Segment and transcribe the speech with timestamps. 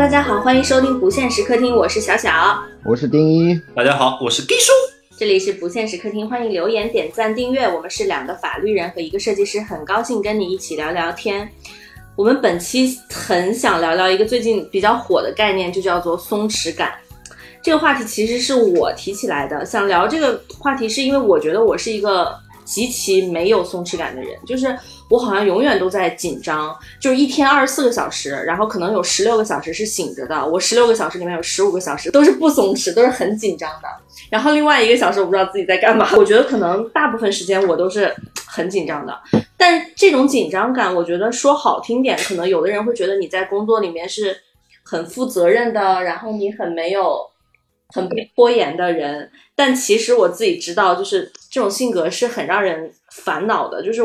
[0.00, 4.72] 大家好，欢迎收听不限时客厅，我是小小，我是丁一，大家好，我是丁叔，
[5.18, 7.68] 这里是不限时客厅，欢迎留言、点赞、订阅。
[7.68, 11.46] 我们是两个法律人和一个设计师，很高兴跟你一起聊聊天。
[12.16, 16.94] 我们本期很想聊聊一个最近比较火的概念，就叫做松弛感。
[17.62, 22.34] 这个话题其实是我提起来的，想聊这个话题是因为我觉得我是一个
[22.70, 24.78] 极其没有松弛感的人，就是
[25.08, 33.88] 我好像永远都在紧张，就是一天二十四个小时，然后可能有十六个小时是醒着的，我十六个小时里面有十五个小时都是不松弛，都是很紧张的，
[34.30, 36.08] 然后另外一个小时我不知道自己在干嘛。
[36.16, 38.14] 我觉得可能大部分时间我都是
[38.46, 39.12] 很紧张的，
[39.56, 44.36] 但这种紧张感，我觉得说好听点，可能有的人会觉得你在工作里面是
[44.84, 47.29] 很负责任的，然后你很没有。
[47.92, 53.82] 很不拖延的人，但其实我自己知道，就是这种性格是很让人烦恼的。
[53.82, 54.02] 就是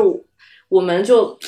[0.68, 1.38] 我们就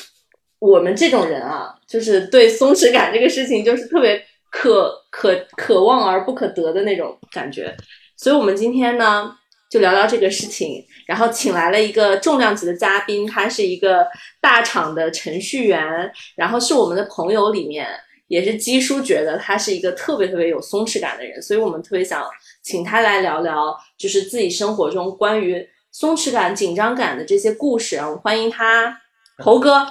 [0.59, 7.75] 我们这种人啊，就是对松弛感这个事情，就是特别可可渴望而不可得的那种感觉。
[8.15, 9.35] 所以，我们今天呢，
[9.69, 14.05] 就聊聊这个事情，然后请来了一个重量级的嘉宾，他是一个
[14.41, 17.87] 大厂的程序员，然后是我们的朋友里面。
[18.29, 22.23] 也是基叔觉得他是一个特别特别有松弛感的人，所以我们特别想
[22.61, 27.97] 请他来聊聊，就是自己生活中关于松弛感、紧张感的这些故事。
[27.97, 29.01] 我们欢迎他，
[29.39, 29.89] 猴哥。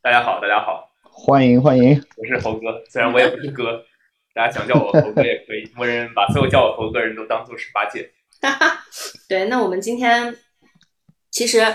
[0.00, 3.82] 大家好，大家好，欢迎欢迎，我是猴哥，虽然我也不是哥，
[4.32, 8.12] 大家想叫我猴哥也可以，默认把所有叫我猴哥人都当做十八戒。
[8.40, 8.84] 哈哈，
[9.28, 10.36] 对，那我们今天
[11.32, 11.66] 其实。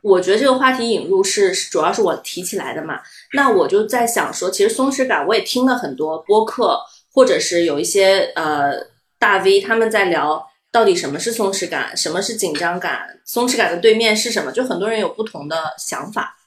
[0.00, 3.00] 我觉得这个话题引入是主要是我提起来的嘛，
[3.34, 6.80] 那我就在想说，其实松弛感我也听了很多播客，
[7.12, 8.72] 或者是有一些呃
[9.18, 16.38] 大 V 他们在聊到底什么是松弛感，什么是紧张感，松弛感的对面是什么，就很多人有不同的想法。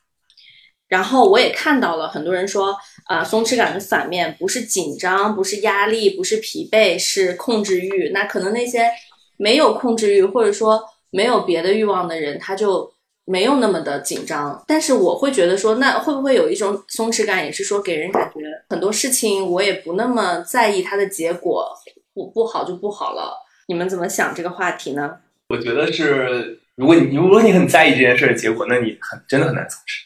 [0.87, 8.09] 然后我也看到了很多人说，啊，松弛感的反面不是紧张，不是压力，不是疲惫，是控制欲。
[8.11, 8.89] 那可能那些
[9.37, 12.90] 没有控制欲或者说没有别的欲望的人，他就。
[13.25, 18.39] 没有那么的紧张，但是我会觉得说，那会不会有一种松弛感，也是说给人感觉
[18.69, 21.71] 很多事情我也不那么在意它的结果，
[22.13, 23.33] 不不好就不好了。
[23.67, 25.17] 你们怎么想这个话题呢？
[25.49, 30.01] 我觉得是，如果你如果你很在意这件事的结果，那你很真的很难松弛。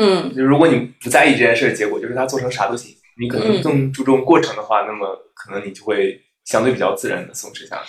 [0.00, 7.82] 嗯，就如果你不在意这件事的结果，就是它做成啥都行，你可能更注重过程的话，那么可能你就会相对比较自然的松弛下来。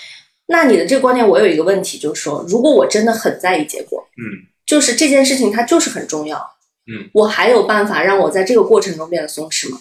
[0.48, 4.48] 那你的这个观点，我有一个问题，就是说，如果我真的很在意结果，嗯。
[4.69, 6.38] 就是这件事情，它就是很重要。
[6.85, 9.80] 嗯，我还有办法让我在这个过程中变得松弛吗？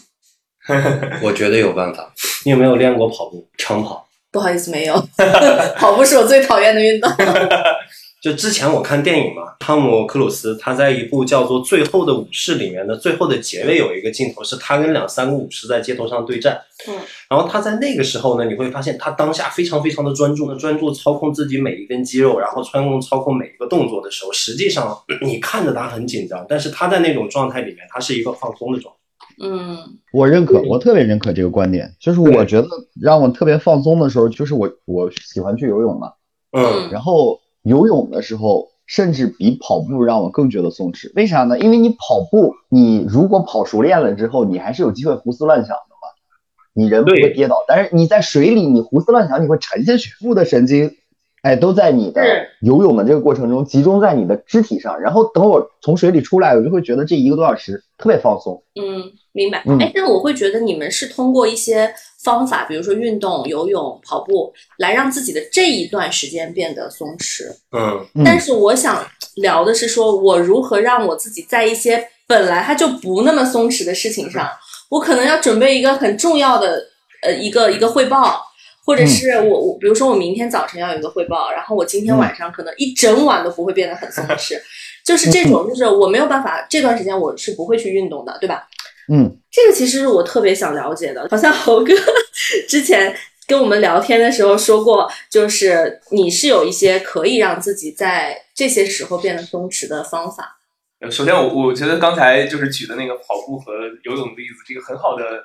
[1.23, 2.11] 我觉得有办法。
[2.45, 3.47] 你有没有练过跑步？
[3.59, 4.09] 长跑？
[4.33, 4.95] 不好意思，没有。
[5.77, 7.11] 跑步是我最讨厌的运动。
[8.21, 16.61] 就之前我看电影嘛，汤姆克鲁斯他在一部叫做《最后的武士》里面的最后的结尾有一个镜头，是他跟两三个武士在街头上对战。
[16.89, 16.95] 嗯，
[17.31, 29.01] 然后他在那个时候呢，你会发现他当下非常非常的专注，的专注操控自己每一根肌肉，然后穿控操控每一个动作的时候，实际上 你看着他很紧张，但是他在那种状态里面，他是一个放松的状态。
[29.45, 29.79] 嗯，
[30.13, 32.67] 我认可，我特别认可这个观点，就是我觉得
[33.01, 36.11] 让我特别放松的时候，就是我我喜欢去游泳嘛。
[36.51, 37.39] 嗯，然后。
[37.63, 41.13] 游泳的时候，甚至比跑步让我更觉得松弛。
[41.15, 41.59] 为啥呢？
[41.59, 46.09] 因为你跑步，你如果跑熟练了之后，你还是有机会胡思乱想的嘛。
[46.73, 50.11] 你人不会跌倒，但是你在水里，你胡思乱想，你会沉下去。
[50.21, 50.93] 部的神经，
[51.43, 52.23] 哎，都在你的
[52.61, 55.01] 游泳的这个过程中集中在你的肢体上。
[55.01, 58.63] 然后等我从水里出来，我就会觉得这一个多小时特别放松。
[58.81, 59.59] 嗯，明白。
[59.81, 61.93] 哎，但我会觉得你们是通过一些。
[62.29, 67.45] 方法，比如说运动、游泳、跑步，来让自己的这一段时间变得松弛。
[67.73, 69.03] 嗯，但是我想
[69.37, 74.47] 聊的是，说我如何让我自己在一些本来它就不那么松弛的事情上，
[74.91, 76.85] 我可能要准备一个很重要的
[77.23, 78.45] 呃一个一个汇报，
[78.85, 84.61] 或者是我我比如说我明天早晨要有一个汇报，然后我今天晚上可能一整晚都不会变得很松弛，
[85.03, 88.68] 就是这种，就是我没有办法这段时间我是不会去运动的，对吧？
[89.11, 91.27] 嗯，这个其实是我特别想了解的。
[91.31, 91.93] 好像猴哥
[92.69, 93.15] 之前
[93.47, 100.61] 跟我们聊天的时候说过，就是你是有一些可以让自己在这些时候变得松弛的方法。
[101.11, 103.73] 首先，我我觉得刚才就是举的那个跑步和
[104.03, 105.45] 游泳的例子，这个很好的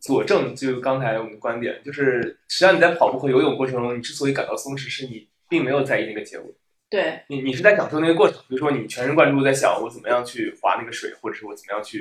[0.00, 0.54] 佐证。
[0.54, 6.50] 就刚才我们的观点，就是实际上你在跑步和游泳过程中，你之所以感到松弛，是你并没有在意那个结果。
[6.88, 8.38] 对你，你是在享受那个过程。
[8.48, 12.00] 比如说，你全神贯注在想我怎么样去划那个水，或者是我怎么样去。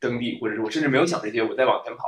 [0.00, 2.04] 蹬地，或者是我甚至没有想这些，我再往前跑，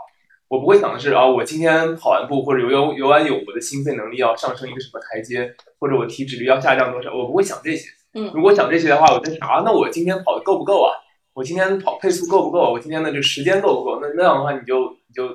[0.48, 7.88] 我不会想的是啊，我今天跑完步或者游游游完泳，我的心肺能力要上升一个什么台阶，或者我体脂率要下降多少，我不会想这些。
[8.14, 10.92] 嗯，如果想这些的话，我在想啊，那我今天跑的够不够啊？
[11.34, 12.70] 我今天跑配速够不够？
[12.70, 14.00] 我今天的这个时间够不够？
[14.02, 15.28] 那那样的话，你就你就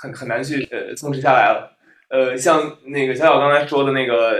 [0.00, 1.76] 很很难去呃松弛下来了。
[2.08, 4.38] 呃，像那个小小刚才说的那个，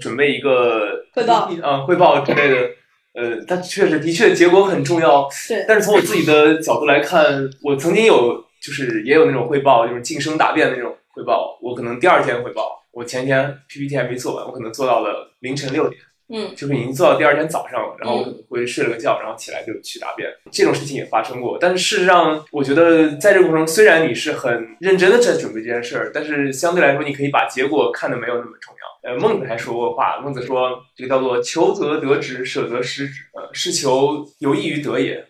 [0.00, 2.70] 准备一个汇报啊汇报之类的，
[3.14, 5.28] 呃，它确实的确结果很重要。
[5.48, 16.00] 对，但是从我自己的角度来看，我曾经有就是也有那种汇报，就是晋升答辩的那种汇报，我可能第二天汇报，我前天 PPT 还没做完，我可能做到了凌晨六点。
[16.30, 21.58] 嗯，就是已经做到第二天早上了，然后我可能会睡了个觉，然后起来就去答辩，这种事情也发生过。
[21.60, 28.83] 但是事实上，我觉得在这个过程中，虽然你是很认真的在准备这件事儿，但是相对来说，你可以把结果看得没有那么重要。
[29.04, 33.20] 呃，孟子还说过话，孟子说这个叫做“求则得之，舍则失之”。
[33.36, 35.22] 呃，是求有益于得也，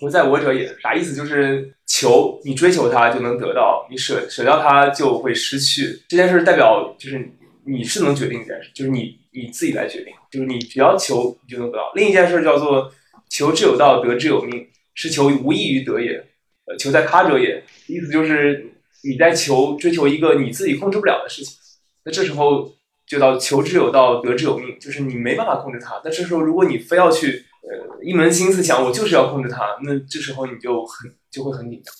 [0.00, 0.76] 不在我者也。
[0.80, 1.14] 啥意思？
[1.14, 6.02] 就是求你追求它就能得到，你舍舍掉它就会失去。
[6.08, 7.30] 这件事代表就是
[7.64, 10.12] 你是能决定一件事，就是你你自己来决定。
[10.30, 11.92] 就是你只要求，你就能得到。
[11.94, 12.92] 另一件事叫做
[13.28, 16.24] 求之有道，得之有命，是求无益于得也。
[16.66, 18.72] 呃，求在他者也，意思就是
[19.04, 21.56] 你在求追求一个你自己控制不了的事情。
[22.04, 22.72] 那这时候
[23.10, 26.00] 就到求之有道，得之有命，就是你没办法控制它。
[26.04, 31.92] 那这时候如果你非要去呃一门心思想我就是要控制它，那这时候你就很就会很紧张。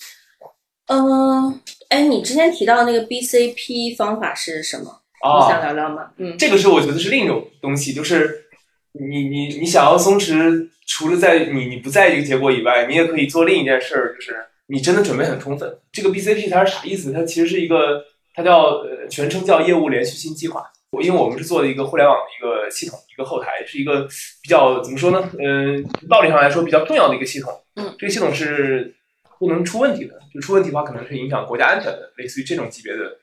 [0.87, 1.59] 嗯，
[1.89, 5.01] 哎，你之前提到那个 BCP 方法是什么？
[5.21, 6.11] 你想聊聊吗？
[6.15, 8.45] 嗯，这个是我觉得是另一种东西，就是
[8.93, 14.33] 你你你想要松弛，除了在你你不在意这个结果以外，你也可以做另一件事儿，就是
[14.67, 15.77] 你真的准备很充分。
[15.91, 17.11] 这个 BCP 它是啥意思？
[17.11, 18.01] 它其实是一个，
[18.33, 20.70] 它叫呃全称叫业务连续性计划。
[20.99, 24.07] 因为我们是做的一个互联网的一个系统，一个后台，是一个
[24.41, 25.29] 比较怎么说呢？
[25.39, 27.53] 嗯，道理上来说比较重要的一个系统。
[27.75, 28.93] 嗯，这个系统是
[29.39, 33.17] 不能出问题的，就出问题的话，可能是影响国家安全的，类似于这种级别的。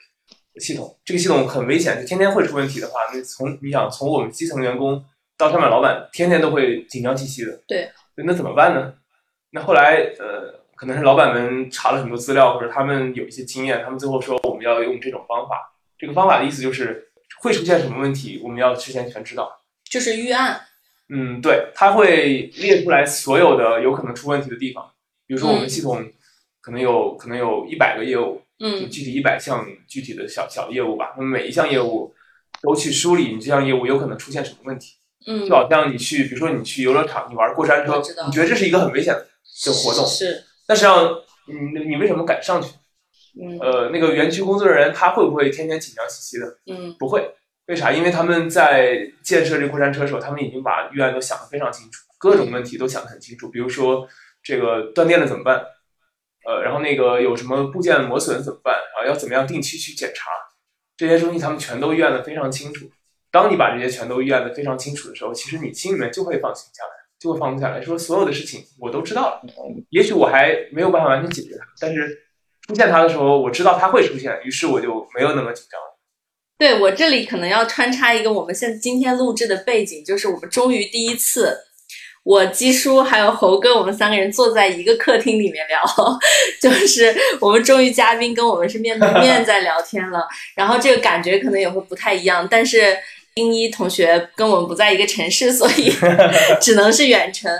[0.58, 5.04] 系统这个系统很危险，就天天会出问题的话，那从你想从我们基层员工
[5.36, 7.60] 到上面老板，天天都会紧张兮兮的。
[7.68, 8.92] 对，那怎么办呢？
[9.50, 15.72] 那后来呃，可能是老板们查了很多资料，或者他们有一些经验，他们最后说我们要用这种方法。
[15.96, 17.07] 这个方法的意思就是
[17.40, 19.60] 会出现什么问题，我们要事先全知道。
[19.88, 20.60] 就是预案。
[21.08, 24.90] 嗯，对，它会列出来所有的有可能出问题的地方，
[25.26, 26.04] 比如说我们系统
[26.60, 28.42] 可能有可能有一百个业务。
[28.60, 32.12] 嗯，具体一百项具体的小小业务吧，那么每一项业务
[32.60, 34.94] 都去梳理你这项业务有可能出现什么问题。
[35.28, 40.42] 嗯，就好像你去，比如说你去游乐场，你玩过山车，你觉得这是一个很危险的活动，是。
[40.66, 41.08] 但实际上，
[41.46, 42.70] 你你为什么敢上去？
[43.34, 46.58] 嗯，呃，那个园区工作人员他会不会天天紧张兮兮的？
[46.66, 47.28] 嗯，不会。
[47.66, 47.92] 为啥？
[47.92, 53.50] 因为他们在建设这过山车的时候，他们已经把预案都想得非常清楚，各种问题都想得很清楚。
[53.50, 54.08] 比如说
[54.42, 55.62] 这个断电了怎么办？
[56.46, 58.74] 呃，然后那个有什么部件磨损怎么办？
[58.74, 60.30] 啊，要怎么样定期去检查？
[60.96, 62.90] 这些东西他们全都预案的非常清楚。
[63.30, 66.90] 当你把这些全都预案的非常清楚的时候，其实你心里面就会放心下来，
[67.20, 69.42] 就会放松下来，说所有的事情我都知道了。
[69.90, 72.18] 也许我还没有办法完全解决它，但是
[72.68, 75.80] 出现它的时候，我知道它会出现，于是我就没有那么紧张。
[76.58, 81.56] 对我这里可能要穿插一个我们现今天录制的背景，就是我们终于第一次。
[82.24, 85.80] 我基叔还有猴哥，我们三个人坐在一个客厅里面聊，
[86.60, 90.28] 就是我们终于嘉宾跟我们是面对面在聊天了。
[90.54, 92.94] 然后这个感觉可能也会不太一样，但是
[93.34, 95.90] 丁一同学跟我们不在一个城市，所以
[96.60, 97.50] 只能是远程，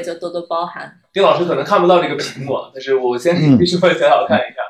[0.00, 0.92] 就多多包涵。
[1.12, 4.62] 丁老师可能看不到这个屏幕， 但是我先给基叔和小小看一下。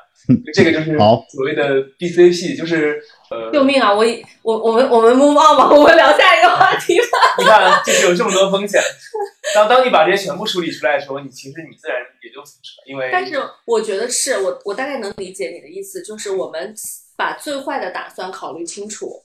[0.53, 3.95] 这个就是所谓的 BCP，就是呃，救命啊！
[3.95, 4.05] 我
[4.43, 7.07] 我我们我们 move on 吧，我们聊下一个话题吧。
[7.39, 8.83] 你看，就是有这么多风险。
[9.55, 13.11] 当当你把这些全部梳理出来的时候，你其实你自然也就死了，因为。
[13.13, 16.75] 但是我觉得是我我大概能理解你的意思，就是我们
[17.17, 19.23] 把最坏的打算考虑清楚，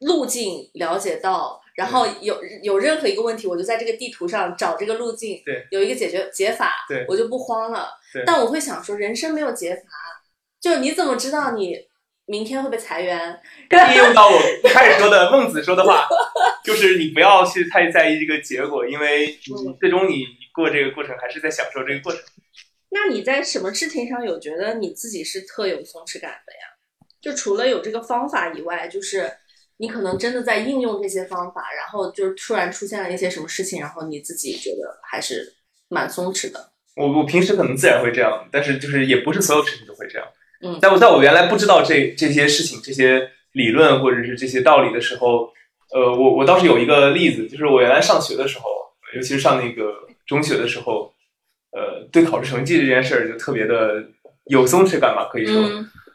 [0.00, 7.88] 路径了解到，然后有有任何一个问题，我就在这个地图上找这个路径，对，有一个解决解法，对，我就不慌了。
[8.12, 9.82] 对，但我会想说，人生没有解法。
[10.60, 11.76] 就你怎么知道你
[12.26, 13.40] 明天会被裁员？
[13.90, 16.06] 应用到我一开始说的孟子说的话，
[16.62, 20.24] 就是你不要去太在意这个结果，因为你最终你
[20.54, 22.20] 过这个过程还是在享受这个过程。
[22.90, 26.68] 那你在什么事情上有觉得你自己是特有松弛感的呀？
[27.22, 29.32] 就除了有这个方法以外，就是
[29.78, 35.54] 你可能真的在应用这些方法，然后就突然出现了一些什么事情，然后你自己觉得还是
[35.88, 36.70] 蛮松弛的。
[36.96, 40.28] 我我平时可能自然会这样，但是就是也不是所有事情都会这样。
[40.60, 45.52] 嗯，在我在我原来不知道这这些事情、这些理论或者是这些道理的时候，
[45.92, 48.64] 呃，我我倒是有一个例子，就是我原来上学的时候，
[49.16, 51.12] 尤其是上那个中学的时候，
[51.72, 54.04] 呃，对考试成绩这件事儿就特别的
[54.44, 55.54] 有松弛感吧，可以说，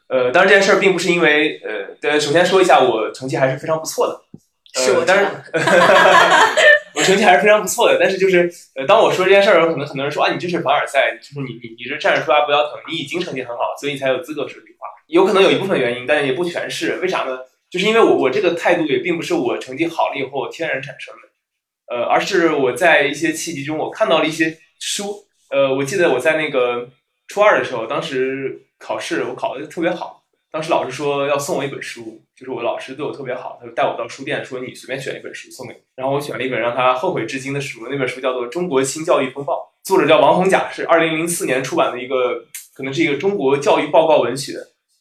[0.07, 5.43] 呃，当然这件事儿并不是因为，呃，对，首先说一下，我成绩还是非常不错的，是我当然。
[6.97, 14.87] 我成绩还是非常不错的，但是就是，呃，当我说这件事儿的时候，可能很多人说啊，你这是凡尔赛，就是你你你这站着说话不腰疼，你已经成绩很好，所以你才有资格说这句话。
[15.05, 16.97] 有可能有一部分原因，但也不全是。
[16.97, 17.37] 为啥呢？
[17.69, 26.89] 就是因为我我这个态度也并不是我成绩好了以后天然产生的，呃，而是我在一些契机中我看到了一些书，呃，我记得我在那个
[27.27, 39.53] 初二的时候，当时考试我考的特别好，当时老师说要送我一本书，就是我老师对我特别好，他就带我到书店说你随便选一本书送给你，然后我选了一本让他后悔至今的书，那本书叫做《中国新教育风暴》，
[39.87, 44.57] 作者叫王洪甲，是二零零四年出版的一个，可能是一个中国教育报告文学，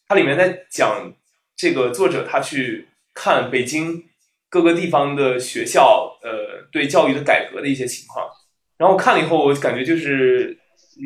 [0.08, 1.12] 它里面在讲。
[1.58, 4.04] 这个作者他去看北京
[4.50, 8.28] 各个地方的学校，呃，对教育的改革的一些情况，
[8.76, 10.54] 然后看了以后，我感觉就是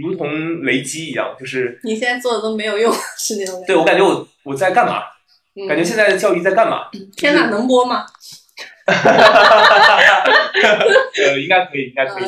[0.03, 3.63] 如同雷击一样，就是你现在做的都没有用， 是那种。
[3.67, 5.03] 对我感觉我我在干嘛？
[5.69, 6.89] 感觉现在的教育在干嘛？
[7.17, 8.07] 天哪，能播吗？
[8.87, 8.95] 呃，
[11.39, 12.25] 应该可以，应该可以。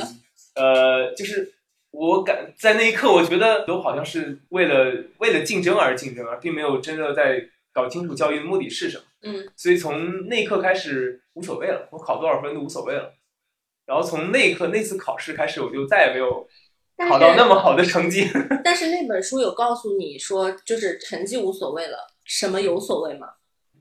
[0.54, 1.54] 呃，就是
[1.90, 7.48] 我感在那一刻，我觉得都好像是为了为了竞争而竞争，而并没有真的在。
[7.74, 13.14] 搞清楚教育的目的是什么，嗯，所以从那一刻开始无所谓了，我考多少分都无所谓了。
[13.86, 16.46] 然后从那一刻那次考试开始，我就再也没有
[17.08, 18.28] 考到那么好的成绩。
[18.64, 23.28] 但是那本书有告诉你说，就是成绩无所谓了，什么有所谓吗？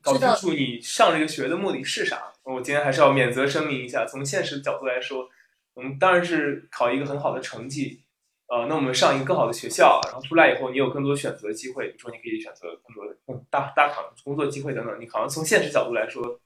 [0.01, 2.34] 搞清楚你上这个学的目的是啥？
[2.44, 5.30] 我今天还是要免责声明一下，从现实的角度来说，
[5.75, 8.01] 我们当然是考一个很好的成绩。
[8.48, 11.88] 呃，那我们上一个更好的学校，然后出来以后，你有更多选择机会。
[11.88, 13.16] 比如说，你可以选择更多的
[13.50, 15.00] 大大厂工作机会等等。
[15.00, 16.38] 你好像从现实角度来说，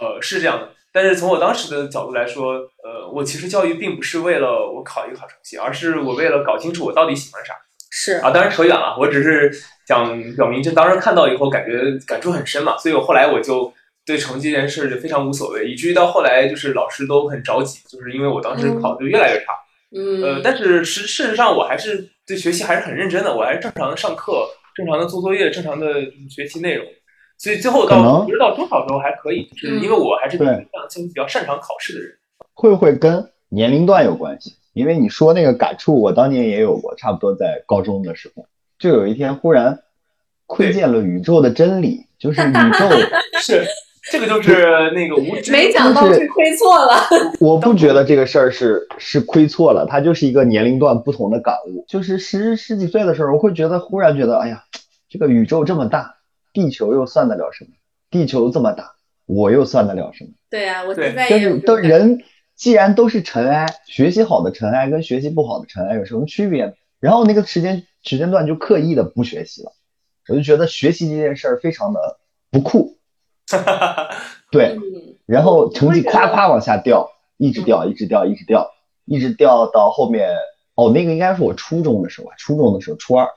[0.00, 0.68] 呃，是这样的。
[0.92, 7.54] 但是从我当时的角度来说，呃，我其实教育并不是为了我考一个好成绩，而是我为了搞清楚我到底喜欢啥。
[7.92, 8.96] 是啊，当然扯远了。
[8.98, 9.52] 我只是
[9.86, 13.72] 想表明，就当时看到以后感觉感触很深嘛，所以我后来我就
[14.06, 19.52] 对成绩这件事就非常无所谓，以至于到后来就是老师都很着急，就是因为我当时考的就越来越差。
[19.92, 26.86] 嗯，呃，但是实事实上，我还是对学习还是很认真的，我还是正常的上课，正常的做作业，正常的学习内容，
[27.40, 30.52] 所以最后到不知道多少时候还可以，就是因为我还是比较
[30.94, 32.12] 比较擅长考试的人。
[32.52, 34.56] 会不会跟年龄段有关系？
[34.74, 38.44] 因为你说那个感触，我当年也有过，差不多在高中的时候，
[38.78, 39.78] 就有一天忽然
[40.44, 42.86] 窥见了宇宙的真理，就是宇宙
[43.40, 43.64] 是。
[44.10, 46.94] 这个就是那个无知，没想到是亏错了。
[47.38, 51.84] 我不觉得这个事儿是是亏错了，它就是一个年龄段不同的感悟。
[51.86, 54.64] 就是十十几岁的时候，我会觉得忽然觉得，哎呀，
[55.08, 56.16] 这个宇宙这么大，
[56.52, 57.70] 地球又算得了什么？
[58.10, 58.94] 地球这么大，
[59.26, 60.30] 我又算得了什么？
[60.50, 62.22] 对啊，我现在就是都人
[62.56, 66.76] 既然都是尘埃，学习好的尘埃跟学习不好的尘埃有什么区别？
[66.98, 69.72] 然后那个时间时间段就刻意的不学习了，
[70.28, 72.18] 我就觉得学习这件事儿非常的
[72.50, 72.98] 不酷。
[74.52, 74.76] 对，
[75.26, 78.70] 然后成绩夸夸往下掉，一直掉，一直掉，一直掉，
[79.04, 80.30] 一直掉到后面。
[80.76, 83.28] 哦，那个应该是我初中的时候吧，初中的时候，初二，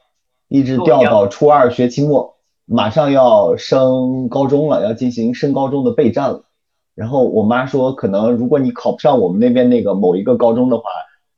[0.48, 6.46] 一直掉到初二学期末，马上要升高中了，要进行升高中的备战了。
[6.96, 10.84] 然后我妈说，可能如果你考不上我们那边那个某一个高中的话，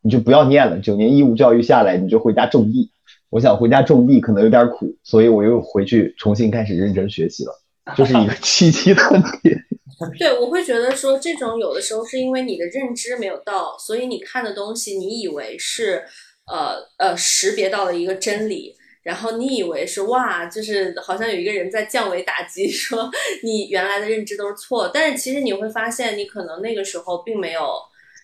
[0.02, 2.92] 你就不要念了，九年义务教育下来，你就回家种地。
[3.30, 7.52] 我想回家种地可能有点苦，所以我又回去重新开始认真学习了。
[7.96, 9.30] 就是一个契机的问题。
[10.20, 16.04] 对，我会觉得说这种有的时候是因为你的认知没有到，所以你看的东西你以为是
[16.52, 18.76] 呃呃识别到了一个真理，
[19.06, 23.10] 然后你以为是哇，就是好像有一个人在降维打击， 说
[23.44, 24.90] 你原来的认知都是错。
[24.92, 27.76] 但是其实你会发现，你可能那个时候并没有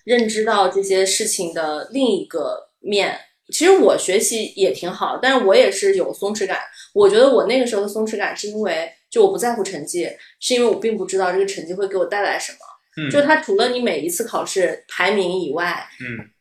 [0.04, 3.18] 认知到这些事情的另一个面。
[3.54, 6.60] 其实我学习也挺好，但是我也是有松弛感。
[6.94, 8.92] 我觉得我那个时候的松弛感是因为。
[9.12, 10.10] 就我不在乎成绩，
[10.40, 12.60] 是因为我并不知道这个成绩会给我带来什么。
[12.96, 16.32] 嗯，就它除了你每一次考试排名以外，嗯，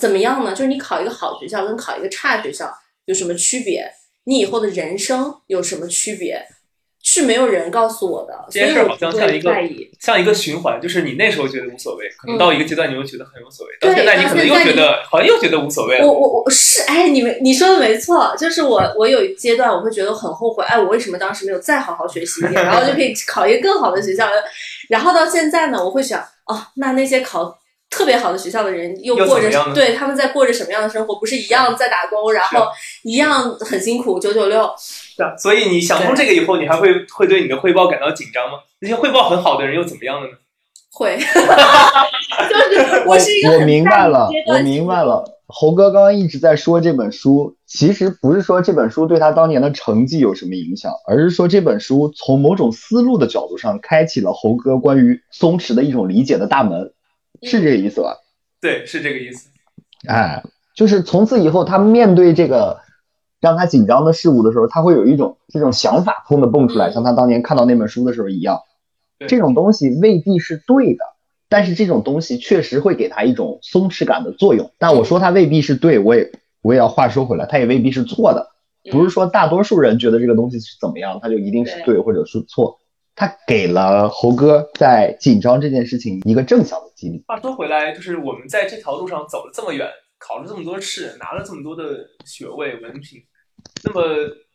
[0.00, 0.52] 怎么样呢？
[0.52, 2.74] 就是你考一个好学校跟考一个差学校
[3.06, 3.90] 有什么区别？
[4.24, 6.46] 你以后的人生有什么区别？
[7.06, 9.54] 是没有人告诉我的，这件事好像像一个
[10.00, 16.06] 像一个循环，就是你那时候觉得无所谓，可能到一个阶段你又觉得很无所谓，到现在你可能又觉得好像又觉得无所谓了。
[16.06, 24.26] 我我我是哎，你们你说的没错，就是我我有一阶段我会觉得很后悔，哎，我为什么当时没有再好好学习一点， 然后就可以考一个更好的学校？
[24.88, 27.58] 然后到现在呢，我会想，哦，那那些考。
[27.94, 31.14] 特别好的学校的人又过着对他们在过着什么样的生活？
[31.14, 32.66] 不是一样在打工，然后
[33.04, 34.68] 一样很辛苦，九九六。
[34.76, 38.58] 是啊，所以你想通这个以后，你还会会对你的汇报感到紧张吗？
[38.80, 40.32] 那些汇报很好的人又怎么样了呢？
[40.90, 41.16] 会，
[42.50, 45.24] 就是我是一个我明白了，我明白了。
[45.46, 56.92] 猴哥刚刚一直在说这本书，其实不是说这本书对他当年的成绩有什么影响，而是说这本书从某种思路的角度上，开启了猴哥关于松弛的一种理解的大门。
[57.42, 58.16] 是这个意思吧？
[58.60, 59.50] 对，是这个意思。
[60.08, 60.42] 哎，
[60.74, 62.80] 就是从此以后，他面对这个
[63.40, 68.60] 让他紧张的事物的时候，他会有一种这种想法砰的蹦出来，像他当年看到那本书的时候一样。
[69.28, 71.04] 这种东西未必是对的，
[71.48, 74.72] 但是这种东西确实会给他一种松弛感的作用。
[74.78, 78.48] 但我说他未必是对，我也我也要话说回来，他也未必是错的。
[78.90, 82.80] 不是说大多数人觉得这个东西是怎么样，他就一定是对或者是错。
[83.14, 87.22] 他给了猴哥在紧张这件事情一个正向的激励。
[87.26, 93.22] 话说回来，就是我们在这条路上走了这么远，考了这么多试，拿了这么多的学位文凭，
[93.84, 94.02] 那么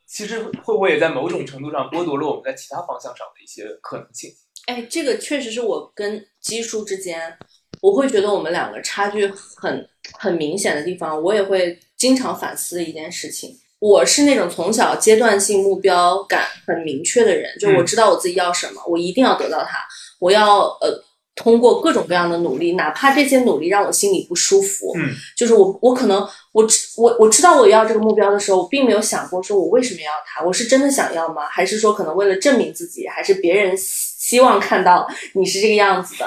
[0.06, 4.30] 其实会不会也在某种程度上剥夺了我们在其他方向上的一些可能性？
[4.66, 7.38] 哎，这个确实是我跟基叔之间，
[7.82, 9.88] 我会觉得我们两个差距很
[10.18, 13.56] 很明显的地方，我也会经常反思的一件事情。
[13.80, 19.78] 我是那种从小阶段性目标感很明确的人，就我知道我自己要什么，我一定要得到它，
[20.20, 21.02] 我要呃
[21.34, 26.20] 通过各种各样的努力，哪怕这些努力让我心里不舒服，嗯，就是我我可能
[26.52, 26.68] 我
[26.98, 31.46] 我我知道我要这个目标的时候，我并没有想过说我为什么要它，我是真的想要吗？
[31.50, 36.26] 还是说可能为了证明自己，还是别人希望看到你是这个样子的？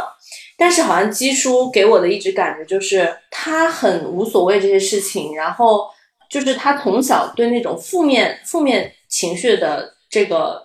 [0.57, 5.87] 但是好像基叔给我的一直感觉就是他很无所谓这些事情，然后。
[6.33, 10.65] 就是他从小对那种负面负面情绪的这个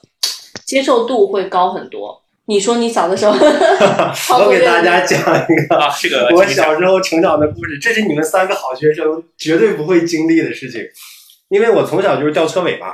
[0.66, 2.24] 接受度会高很多。
[2.46, 3.34] 你说你小的时候，
[4.40, 5.24] 我给大家讲一
[5.68, 10.82] 个这个 我小时候成长的故事，这是你们三个好学生绝对不会经历的事情。
[11.50, 12.94] 因为我从小就是吊车尾嘛，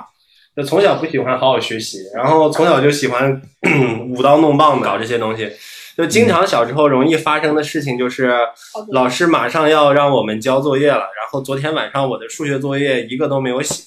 [0.57, 3.39] 就从小不喜欢好好学习，然后从小就喜欢
[4.09, 5.47] 舞刀弄棒的搞这些东西。
[5.95, 8.31] 就经常小时候容易发生的事情就是，
[8.91, 13.83] 老师马上要让我们交作业了，然后昨天晚上我的数学作业一个都没有写，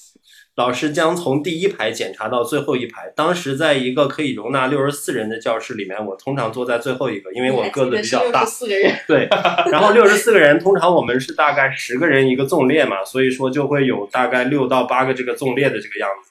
[0.54, 3.12] 老师将从第一排检查到最后一排。
[3.16, 8.44] 当时在一个可以容纳六十四人的教室里面，我通常坐在最后一个，因为我个子比较大。
[8.44, 8.94] 四个人。
[9.08, 9.28] 对，
[9.72, 16.30] 然后六十四个人，通常我们是大概十个人一个纵列嘛，所以说就会有大概六到八个这个纵列的这个样子。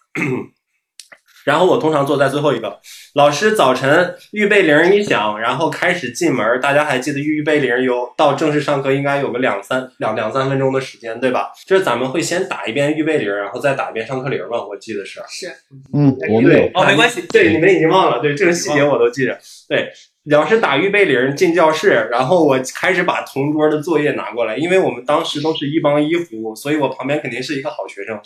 [1.46, 2.80] 然后我通常坐在最后一个。
[3.14, 6.60] 老师早晨预备铃一响，然后开始进门。
[6.60, 11.51] 大家还记得预备铃有到正式上课应该有个两三两两三分钟的时间，对吧？
[11.66, 14.62] 就是咱们会先打一遍预备铃，然后再打一遍上课铃吧。
[14.62, 15.22] 我记得是。
[15.29, 15.48] 是。
[15.94, 16.66] 嗯，我们有。
[16.74, 17.22] 哦，没关系。
[17.29, 18.20] 对，你们已经忘了。
[18.20, 19.38] 对，这个细节我都记着。
[19.70, 19.90] 对。
[20.31, 28.20] 老师打预备铃进教室，然后我开始把同桌的作业拿过来，因为我们当时都是一帮一服务，所以我旁边肯定是一个好学生。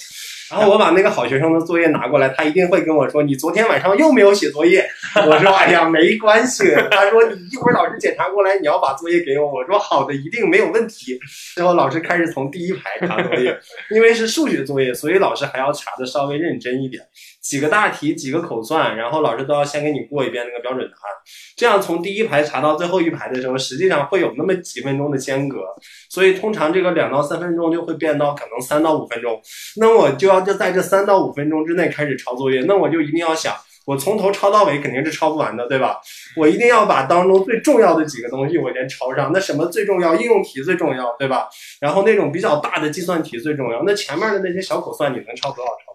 [0.49, 4.87] 然后我把那个好学生的作业拿过来，他一定会跟我说：“你昨天晚上又没有写作业。”
[5.27, 11.19] 我说：“哎呀，没关系。”他说：“你一会儿老师检查过来，你要把作业给我。”我说：“好的，一定没有问题。”
[11.55, 13.59] 之后老师开始从第一排查作业，
[13.91, 17.03] 因为是数学作业，所以老师还要查的稍微认真一点。
[17.41, 21.15] 几个大题，几个口算，然后老师都要先给你过一遍那个标准答案。
[21.55, 25.59] 这样从第一排查到最后一排的时候，实际上会有那么几分钟的间隔，
[26.09, 29.39] 所以通常这个两到三分钟就会变到可能三到五分钟。
[29.77, 35.97] 那我就要就在这三到五分钟之内开始抄作业，那我就一定要想，我从头抄到尾肯定是抄不完的，对吧？
[36.35, 39.31] 我一定要把当中最重要的几个东西我先抄上。
[39.33, 40.13] 那什么最重要？
[40.13, 41.47] 应用题最重要，对吧？
[41.79, 43.81] 然后那种比较大的计算题最重要。
[43.85, 45.88] 那前面的那些小口算，你能抄多少抄多少。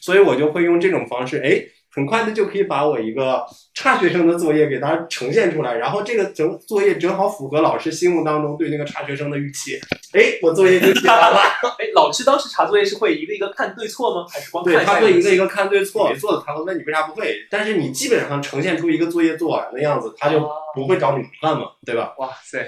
[0.00, 1.64] 所以我就会用这种方式，哎。
[1.96, 9.78] 很快的就可以把我一个差学生的作业给他呈现出来，然后这个整作业正好符合老师心目当中对那个差学生的预期。
[10.12, 11.38] 哎，我作业就写完了。
[11.78, 14.26] 哎，老师当时查作业是会一个一个看对错吗？
[14.28, 22.12] 还是光对他会一个一个看对错，没错的他会问你为啥不会，但是你基本上呈现出一个作业做完的样子，他就不会找你麻烦嘛，对吧？
[22.18, 22.58] 哇塞，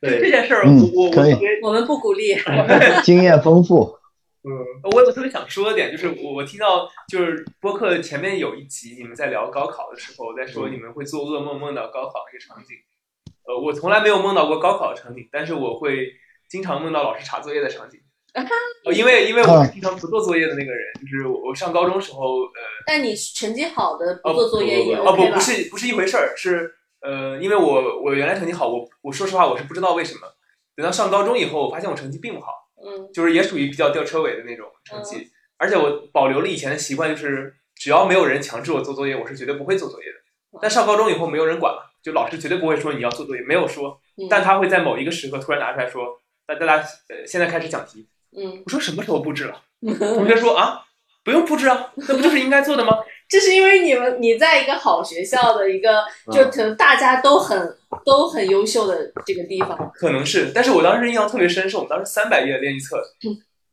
[0.00, 2.34] 对这件事儿，我我我们不鼓励，
[3.04, 3.99] 经验丰富。
[4.42, 4.50] 嗯，
[4.84, 12.74] 我我特别想说的点就是，我我听到就是播客前面有一集你们在聊高考的时候，在说你们会做噩梦梦到高考那个场景。
[13.46, 16.10] 呃，我从来没有梦到过高考的场景，但是我会
[16.48, 18.00] 经常梦到老师查作业的场景。
[18.86, 26.72] 呃，因为因为我是经常不做作业的那个人，就是我上高中时候，呃，但你成绩好的不做作业也哦不不是不是一回事儿，是
[27.02, 30.20] 呃，因为我我原来成绩好，我我说实话我是不知道为什么，
[30.76, 32.59] 等到上高中以后，我发现我成绩并不好。
[32.84, 40.16] 嗯，就是也属于比较吊车尾的那种成绩，而且我保留了以前的习惯，就是只要没有人强制我做作业，我是绝对不会做作业的。
[40.60, 48.08] 但上高中以后，没有人管了，就老师绝对不会说你要做作业，没有说，但他会在某一个时刻突然拿出来说，那大家呃现在开始讲题。
[48.36, 49.62] 嗯，我说什么时候布置了？
[49.80, 50.84] 同学说啊，
[51.24, 52.96] 不用布置啊，那不就是应该做的吗？
[53.30, 60.50] 这是因为你们你在一个好学校的一个，就可能大家都很都很优秀的这个地方，可能是。
[60.52, 63.00] 但是我当时印象特别深，是我们当时三百页练习册，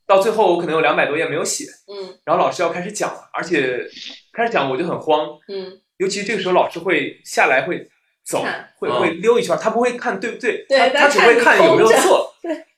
[0.05, 3.83] 到最后我可能有两百多页没有写，嗯，然后老师要开始讲了，而且
[4.31, 7.89] 开始讲我就很慌，嗯，尤其这个时候老师会下来会
[8.23, 8.45] 走，
[8.77, 12.26] 会会溜一圈，他不会看对不对，他他只会看有没有错，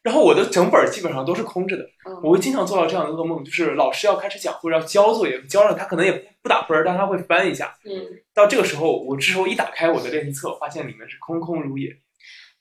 [0.02, 7.78] 然后我的整本基本上都是空着的，嗯我会经常做到这样的噩梦，就是老师要开始讲或者要交作业，交了他可能也不打分儿，但他会翻一下。
[7.84, 7.92] 嗯，
[8.34, 11.90] 到这个时候，我这时候一打开我的练习册，发现里面是空空如也。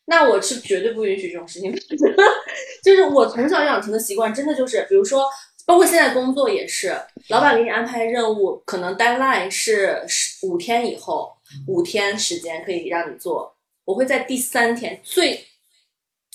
[0.06, 1.70] 那我是绝对不允许这种事情，
[2.82, 5.28] 就是我从小养成的习惯，真的就是，比如说，
[5.66, 6.96] 包括现在工作也是，
[7.28, 15.44] 老板给你安排任务，可能 deadline 是十五天以后，五天时间可以让你做，我会在第三天最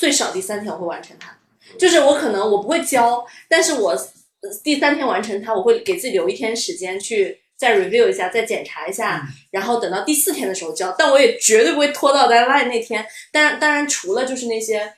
[0.04, 1.34] 最少第三天我会完成它，
[1.80, 13.06] 就是我可能我不会交，但是我呃第三天完成它，我会给自己留一天时间去再 review 一下，再检查一下，然后等到第四天的时候交，但我也绝对不会拖到 deadline 那天。
[13.32, 14.94] 当然，当然除了就是那些，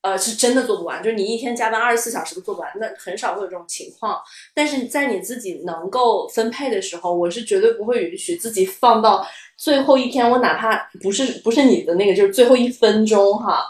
[0.00, 4.18] 呃，是真的做不完，就是你一天加班二十四小时都做不完，那很少会有这种情况。
[4.54, 9.26] 但是在你自己能够分配的时候，我是绝对不会允许自己放到
[9.58, 13.62] 最后一天，我哪怕不是不是你的那个，就是最后一分钟哈，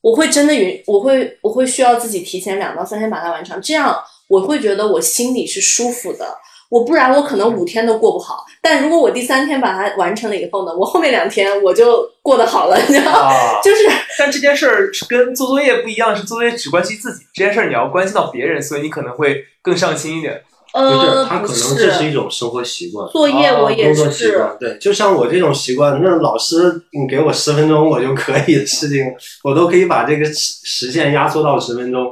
[0.00, 3.96] 我会真的允，我会我会需要自己提前两到三天把它完成，这样
[4.28, 6.26] 我会觉得我心里是舒服的。
[6.70, 13.32] 我不然我可能五天都过不好，但如果我第三天把它完成了以后呢，我后面两天我就过得好了，你知道吗？
[13.32, 20.42] 啊，就是但这件事儿是跟做作业不一样，是做作业只关心自己，这件事儿你要关心到别人，所以你可能会更上心一点。
[20.72, 23.08] 不呃，是，他可能这是一种生活习惯。
[23.10, 29.04] 作业，我也工作习是，惯，对，就像我这种习惯，那老师你给我十分钟我就可以的事情，
[29.42, 32.06] 我都可以把这个时时限压缩到十分钟。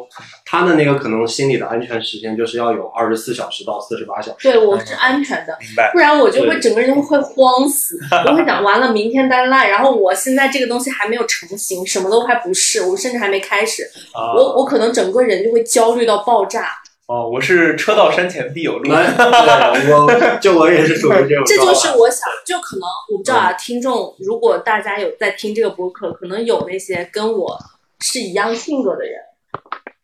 [0.49, 4.49] 他的那个可能心理的安全时间就是要有二十四小时到四十八小时。
[4.49, 5.91] 对我是安全的，明白？
[5.93, 16.69] 不然我就会整个人会慌死， 我会想完了明天 deadline，然后我现在这个东西还没有成型，什么都还不是，我甚至还没开始，啊，我我可能整个人就会焦虑到爆炸。
[17.07, 18.91] 哦，我是车到山前必有路。
[18.91, 21.57] 来， 对我就我也是属于这种这。
[21.57, 27.57] 就是我想，就可能我不知道啊，听众如果大家有在听这个播客，可能有那些跟我
[28.01, 29.21] 是一样性格的人，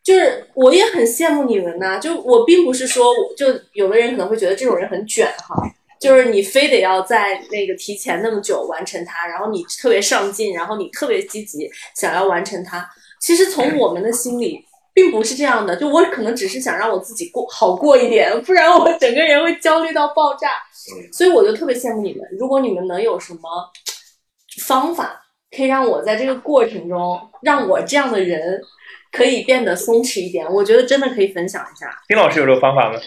[0.01, 5.55] 就是我也很羡慕你们呐、就我并不是说，就有的人可能会觉得这种人很卷哈，
[5.99, 12.89] 就是你非得要在那个提前那么久完成它，然后你特别上进，然后你特别积极想要完成它。
[13.19, 14.65] 其实从我们的心里。
[14.93, 20.49] 并不是这样的，就我可能只是想让我自己过好过一点，不然我整个人会焦虑到爆炸。
[21.11, 23.39] 所以我就特别羡慕你们，如果你们能有什么
[24.65, 25.21] 方法，
[25.55, 28.61] 可以让我在这个过程中，让我这样的人
[29.11, 31.87] 可以变得松弛一点，我觉得真的可以分享一下。
[32.07, 32.99] 丁老师有这个方法吗？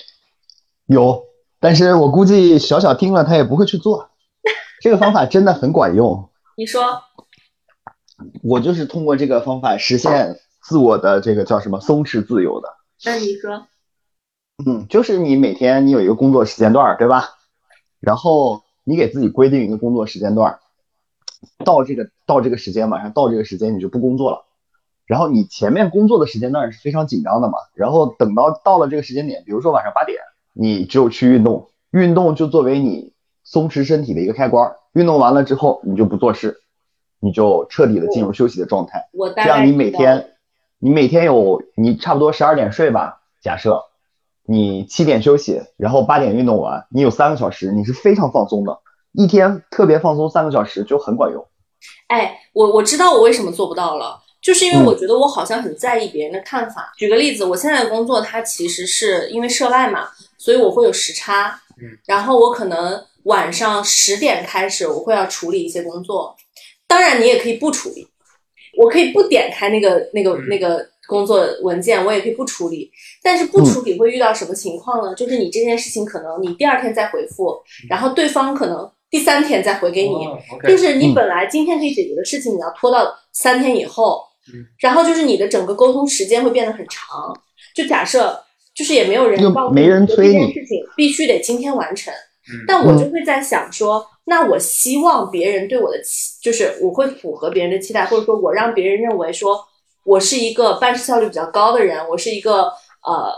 [0.86, 1.22] 有，
[1.60, 4.10] 但是我估计小小听了他也不会去做。
[4.80, 7.02] 这个方法真的很管用， 你说，
[8.42, 12.68] 我就是通过这个方法实现自我的这个叫什么松弛自由的。
[13.04, 13.66] 那你说，
[14.66, 17.30] 嗯，就是你每天你有一个工作时间段，对吧？
[18.00, 20.58] 然后你给自己规定一个工作时间段，
[21.64, 24.44] 到这个到这个时间，晚上到这个时间你就不工作了。
[25.06, 30.18] 然后你前面工作的时间段是非常紧张的嘛，然后等到到了这个时间点，比如说晚上八点，
[30.52, 33.12] 你只有去运动，运动就作为你
[33.44, 34.74] 松弛身体的一个开关。
[34.94, 36.60] 运动完了之后，你就不做事，
[37.20, 39.08] 你就彻底的进入休息的状态。
[39.12, 40.35] 我大概这样你每天，
[40.78, 43.82] 你每天有你差不多十二点睡吧，假设
[44.44, 48.78] 你七点休息，然后八点运动完，你有三个小时，你是非常放松的，
[49.12, 51.46] 一天特别放松三个小时就很管用。
[52.08, 56.92] 哎，我我知道我为什么做不到了，就是因为嗯我觉得我好像很在意别人的看法。
[56.96, 60.08] 举个例子，我现在的工作它其实是因为涉外嘛，
[60.38, 66.36] 所以我会有时差，嗯，然后我可能晚上十点开始，我会要处理一些工作。
[66.86, 68.06] 当然，你也可以不处理，
[68.76, 70.48] 我可以不点开那个那个嗯。
[70.48, 72.90] 那个工作文件，我也可以不处理。
[73.22, 75.14] 但是不处理会遇到什么情况呢？
[75.14, 77.56] 就是你这件事情可能你第二天再回复，
[77.88, 80.36] 然后对方可能第三天再回给你，哦
[80.66, 84.20] 就是你本来今天可以解决的事情，你要拖到三天以后，
[84.52, 84.66] 嗯。
[84.80, 87.32] 然后就是你的整个沟通时间会变得很长。
[87.72, 88.36] 就假设
[88.74, 90.32] 就是也没有人就告诉没人说催你。
[90.32, 92.12] 这件事情必须得今天完成，
[92.52, 92.64] 嗯。
[92.66, 99.58] 但我就会在想说，那我希望别人对我的期，就是我会符合别人的期待，或者说我让别人认为说
[100.04, 102.66] 我是一个办事效率比较高的人，我是一个
[103.02, 103.32] 呃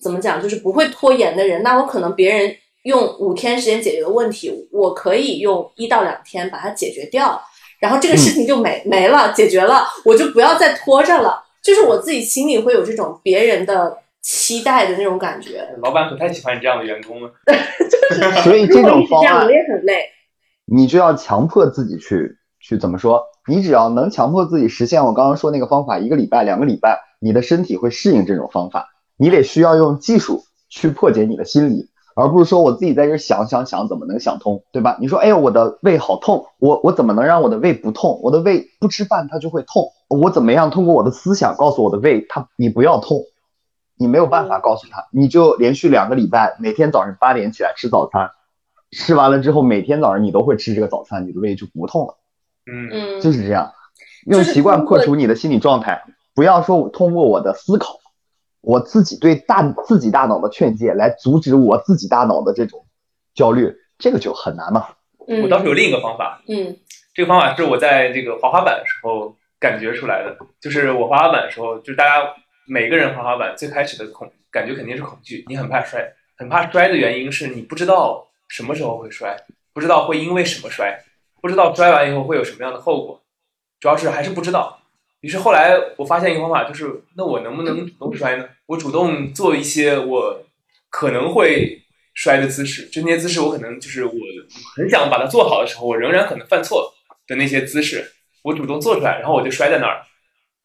[0.00, 1.64] 怎么讲，就是不会拖延的人。
[1.64, 7.42] 那我可能别人用五天时间解决的问题，我可以用一到两天把它解决掉，
[7.80, 11.42] 然后这个事情就没、没了，解决了，我就不要再拖着了。
[11.60, 15.66] 就是我自己心里会有这种别人的期待的那种感觉。
[15.82, 17.32] 老板可太喜欢你这样的员工了。
[18.44, 20.08] 所以这如果种这样我，也很累。
[20.72, 23.24] 你就要强迫自己去去怎么说？
[23.48, 28.86] 你只要能强迫自己实现我刚刚说那个方法，一个礼拜、两个礼拜，你的身体会适应这种方法。
[29.16, 34.96] 你得需要用技术去破解你的心理，而不是说我自己在这想想想怎么能想通，对吧？
[35.00, 38.20] 你说，哎呦，我的胃好痛，我我怎么能让我的胃不痛？
[38.22, 43.18] 我的胃不吃饭它就会痛，我怎么样通过我的思想告诉我的胃，它你不要痛，
[43.98, 48.30] 你没有办法告诉他，你就连续两个礼拜每天早上八点起来吃早餐，
[48.90, 52.18] 吃完了之后每天早上你都会吃这个早餐，你的胃就不痛了，
[52.66, 53.72] 嗯嗯，就是这样，
[54.26, 56.02] 用习惯破除你的心理状态，
[56.34, 57.98] 不要说我通过我的思考。
[58.62, 62.84] 我自己对大自己大脑的劝诫来阻止我自己大脑的这种
[63.34, 64.86] 焦虑，这个就很难嘛。
[65.26, 66.76] 嗯我倒是有另一个方法，嗯
[67.14, 72.34] 这个方法是我在这个滑滑板的时候感觉出来的，就是我滑滑板的时候，就是大家
[72.66, 79.34] 每个人滑滑板最开始的恐感觉肯定是恐惧，你很怕摔，很怕摔的原因是你不知道什么时候会摔，
[79.72, 81.02] 不知道会因为什么摔，
[81.40, 83.22] 不知道摔完以后会有什么样的后果，
[83.80, 84.76] 主要是还是不知道。
[85.20, 88.48] 于是后来我发现一个方法，就是那我能不能主动摔呢？
[88.66, 90.42] 我主动做一些我
[90.88, 91.80] 可能会
[92.14, 94.12] 摔的姿势，就那些姿势我可能就是我
[94.76, 96.92] 很想把它做好的时候，我仍然可能犯错
[97.26, 100.02] 的那些姿势，我主动做出来，然后我就摔在那儿。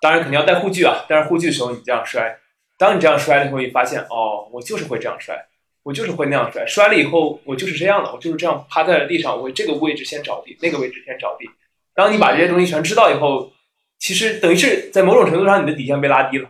[0.01, 2.37] 当然肯定要带护具啊，但是护具的时候你这样摔，
[2.77, 5.45] 当你这样摔了以后，你发现哦，我就是会这样摔，
[5.85, 11.47] 我就是会那样摔，摔了以后我就是这样的，我就是这样趴在了地上，我会这个位置先着地，那个位置先着地。
[11.93, 13.53] 当你把这些东西全知道以后，
[13.99, 16.49] 其实等于是在某种程度上你的底线被拉低了。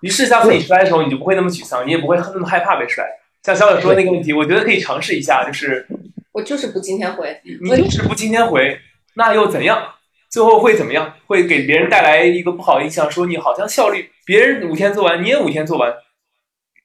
[0.00, 3.04] 于是下次你摔的时候，你就不会那么沮丧，你也不会那么害怕被摔。
[3.42, 5.84] 像小小说的那个问题，我觉得可以尝试一下，就是
[6.30, 8.78] 我就是不今天回，你就是不今天回，
[9.14, 9.94] 那又怎样？
[10.30, 11.14] 最后会怎么样？
[11.26, 15.92] 会给别人带来一个不好印象，说你好像效率，别人五天做完，你也五天做完。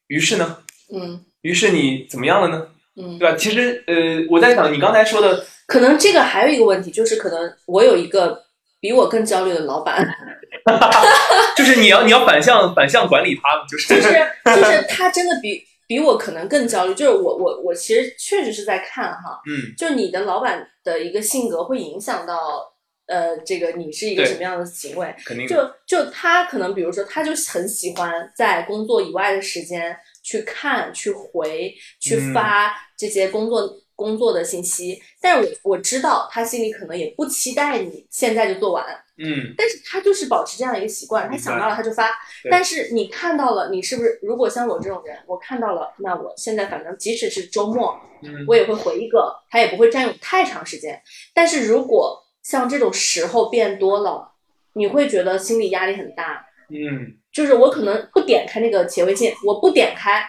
[0.08, 0.58] 于是呢，
[0.94, 2.68] 嗯于是你怎么样了呢？
[2.96, 3.36] 嗯，对吧？
[3.38, 8.44] 其实呃，我在想你刚才说的，可能这个还有一个问题，就是可能我有一个
[8.82, 10.06] 比我更焦虑的老板，
[11.56, 14.12] 就是你要你要反向反向管理他，就是就是
[14.56, 16.94] 就是他真的比比我可能更焦虑。
[16.94, 22.36] 就是我我我其实确实是在看哈，嗯就你的老板的一个性格会影响到
[23.08, 25.16] 呃这个你是一个什么样的行为。
[25.26, 25.56] 肯定，就
[25.88, 29.96] 就他可能比如说他就很喜欢在工作以外的时间
[30.32, 33.78] 去看、去回、去嗯发这些工作。
[33.94, 38.84] 工作的信息，但是我我知道他心里可能也不期待你现在就做完，
[39.20, 42.10] 嗯但是他就是保持这样一个习惯，他想到了他就发。
[42.50, 51.00] 但是你看到了，你是不是如果像我这种人，我看到了，那我现在反正即使是周末，嗯我也会回一个，他也不会占用太长时间。
[51.32, 54.32] 但是如果像这种时候变多了，
[54.74, 56.44] 你会觉得心理压力很大。
[56.70, 60.24] 嗯就是我可能不点开那个企业微信，我不点开，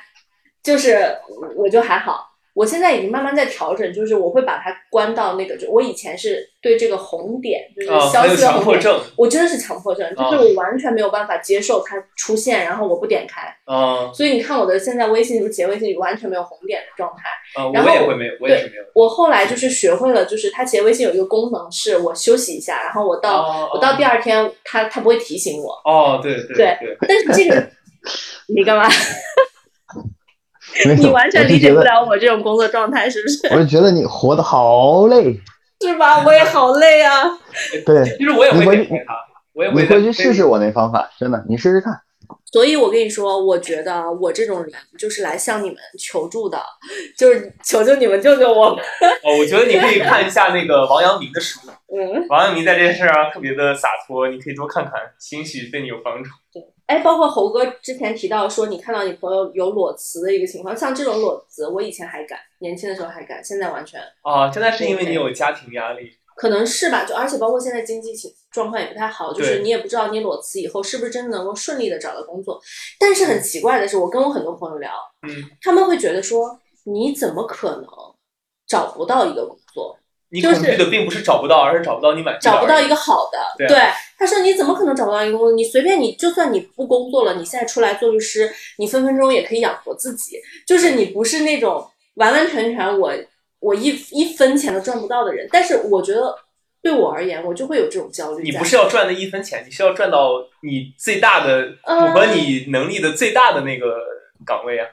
[0.62, 1.18] 就是
[1.56, 2.31] 我就还好。
[2.54, 13.42] 我现在已经慢慢在调整，就是我会把它关到那个，就我以前是对这个红点，就是啊，消息的红点，强迫症我真的是强迫症，啊就是我完全没有办法接受它出现，然后我不点开。
[13.64, 17.22] 啊所以你看我的现在微信什么企业微信完全没有红点的状态。
[17.60, 18.82] 啊，然后我也会没有，我也是没有。
[18.94, 25.72] 我后来就是学会了，就是它企业微信有一个功能，是我休息一下，然后我到、哦我到第二天，它它不会提醒我。
[25.84, 27.66] 哦，对对对对，但是这个
[28.54, 28.88] 你干嘛？
[30.98, 33.54] 你完全理解不了我这种工作状态，是不是？
[33.54, 35.38] 我就觉得你活得好累。
[35.80, 36.24] 是吧？
[36.24, 37.24] 我也好累啊。
[37.84, 38.88] 对，其实我也会
[39.54, 41.92] 我也你回去试试我那方法，真的，你试试看。
[42.50, 46.58] 所以我跟你说，我觉得我这种人就是来向你们求助的，
[47.18, 48.68] 就是求求你们救救我。
[48.68, 51.60] 哦，我觉得你可以看一下那个王阳明的书，
[51.92, 56.30] 嗯，王阳明在这件事儿上特别的洒脱，你可以多看看，兴许对你有帮助。
[56.92, 67.06] 哎，包括猴哥之前提到说，你看到你朋友有裸辞的一个情况，像这种裸辞，我以前还敢，年轻的时候还敢，现在完全啊，现在是因为你有家庭压力，可能是吧。
[67.06, 72.60] 就而且包括现在经济情状况也不太好，就是你也不知道你裸辞以后是不是真的能够顺利的找到工作。
[73.00, 74.92] 但是很奇怪的是，我跟我很多朋友聊，
[75.26, 77.86] 嗯，他们会觉得说，你怎么可能
[78.66, 79.98] 找不到一个工作？
[80.40, 83.66] 就是你恐惧的并不是找不到，而是找不到你满意的找不到一个好的。
[83.66, 85.56] 对啊他说你怎么可能找不到一个工作？
[85.56, 90.36] 你随便你就算你不工作了，你现在出来做律师，你分分钟也可以养活自己。
[90.66, 93.12] 就是你不是那种完完全全我
[93.58, 95.48] 我一一分钱都赚不到的人。
[95.50, 96.34] 但是我觉得
[96.80, 98.44] 对我而言，我就会有这种焦虑。
[98.44, 103.86] 你不是要赚那一分钱，你是要赚到你最大的嗯符合你能力的最大的那个
[104.46, 104.86] 岗位啊，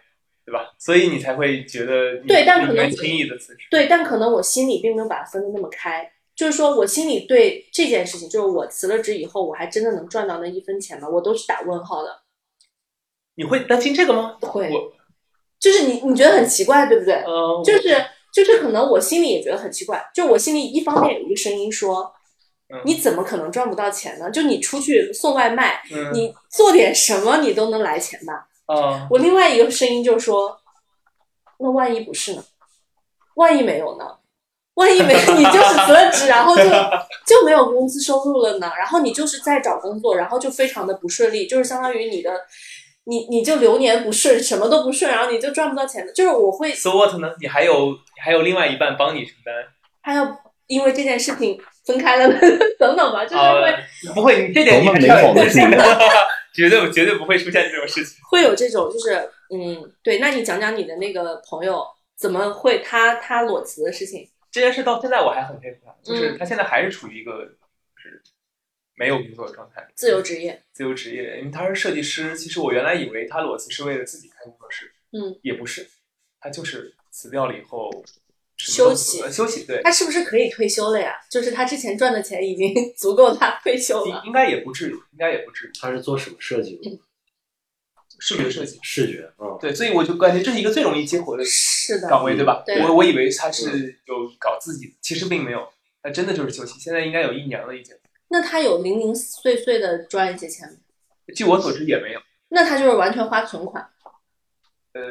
[0.50, 0.72] 对吧？
[0.80, 3.68] 所以你才会觉得对但可能轻易的辞职。
[3.70, 6.12] 对，但可能我心里并没有把它分得那么开。
[6.36, 11.08] 就是说我心里对这件事情，就是我辞了职以后，我还真的能赚到那一分钱吗？
[11.08, 12.22] 我都是打问号的。
[13.36, 14.38] 你会担心这个吗？
[14.42, 14.72] 会
[15.60, 17.14] 就是你你觉得很奇怪，对不对？
[17.16, 17.96] 呃，就是
[18.34, 22.12] 就是可能我心里也觉得很奇怪，就我心里一方面有一个声音说
[22.70, 24.32] 嗯，你怎么可能赚不到钱呢？
[24.32, 28.48] 就你出去送外卖，嗯你做点什么你都能来钱吧。
[28.74, 30.60] 啊我另外一个声音就说，
[31.60, 32.44] 那万一不是呢？
[33.36, 34.06] 万一没有呢？
[34.76, 36.64] 万一没你就是辞了职，然后就
[37.28, 38.72] 就没有工资收入了呢？
[38.78, 42.32] 然后你就是在找工作，然后就非常的不顺利，就是相当于你的
[43.06, 46.14] 你你就流年不顺，什么都不顺，然后你就赚不到钱的。
[46.14, 47.30] 就是我会 So what 呢？
[47.42, 49.54] 你还有你还有另外一半帮你承担。
[50.02, 52.34] 还要因为这件事情分开了
[52.80, 53.76] 等等吧，就是会、
[54.08, 55.78] 呃，不会，你这点你还是要有自信的，
[56.54, 58.18] 绝对绝对不会出现这种事情。
[58.30, 60.20] 会有这种，就是嗯，对。
[60.20, 61.86] 那你讲讲你的那个朋友
[62.16, 64.30] 怎么会他他裸辞的事情？
[64.52, 68.22] 这件事到现在我还很佩服他，就是他现在还是处于一个就是
[68.96, 72.36] 没有工作的状态，自由职业，自由职业，因为他是设计师。
[72.36, 75.88] 其实我原来以为他裸辞是为了自己开工作室，嗯，也不是，
[76.40, 77.92] 他就是辞掉了以后
[78.60, 79.64] 休息休息。
[79.64, 81.16] 对，他是不是可以退休了呀？
[81.32, 84.22] 就是他之前赚的钱已经 足够他退休了。
[84.26, 85.72] 应该也不至于，应该也不至于。
[85.80, 87.00] 他是做什么设计的？
[88.22, 91.44] 视觉设计，视觉，嗯，对，所以我就感觉这是一个最容易激活的
[92.10, 92.62] 岗位，对吧？
[92.66, 95.66] 对我我以为他是有搞自己的，其实并没有，
[96.04, 96.78] 他真的就是休息。
[96.80, 97.96] 现在应该有一年了已经。
[98.28, 100.76] 那他有零零碎碎的赚一些钱吗？
[101.34, 102.20] 据我所知也没有。
[102.50, 103.88] 那他就是完全花存款。
[104.94, 105.02] 呃，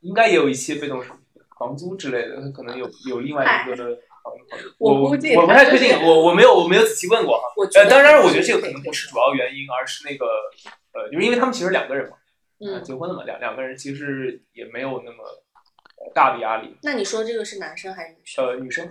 [0.00, 1.19] 应该也有一些被动收入，
[1.60, 3.84] 房租之类的，他可能有有另外一个的
[4.24, 4.74] 房子。
[4.78, 7.44] 我估计我不太确定，我我没有我没有仔细问过哈。
[7.74, 10.24] 呃，当然，我觉得这个可能不是主要原因，而是那个
[10.94, 12.16] 呃，就是因为他们其实两个人嘛。
[12.62, 15.18] 嗯，结婚了嘛，两两个人其实也没有那么
[16.14, 16.76] 大的压力。
[16.82, 18.46] 那你说这个是男生还是女生？
[18.46, 18.86] 呃，女生。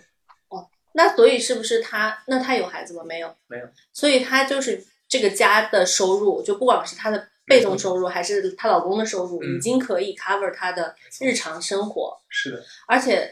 [0.49, 2.23] 哦，那所以是不是他？
[2.27, 3.03] 那他有孩子吗？
[3.03, 3.65] 没有，没有。
[3.93, 12.15] 所以他就是这个家的收入，就不管是他的被动收入，还是她老公的收入，嗯、已经可以 cover 她的日常生活。
[12.29, 13.29] 是的，而且，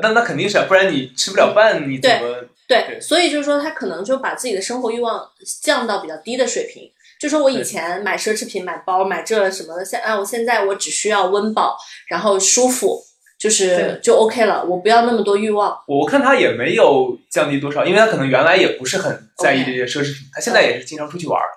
[0.00, 2.44] 但那肯定是，不然你吃不了饭，你怎么？
[2.68, 5.26] 对，所以就是说，她可能就把自己的生活欲望
[5.62, 6.90] 降到比较低的水平。
[7.20, 13.02] 就说我以前买奢侈品、买包、买这什么的，现啊，我现在我只需要温饱，然后舒服，
[13.38, 15.78] 就是就 OK 了，我不要那么多欲望。
[15.86, 21.48] 我看他也没有降低多少，因为他可能原来也不是很在意这些奢侈品，他现在也是经常出去玩儿，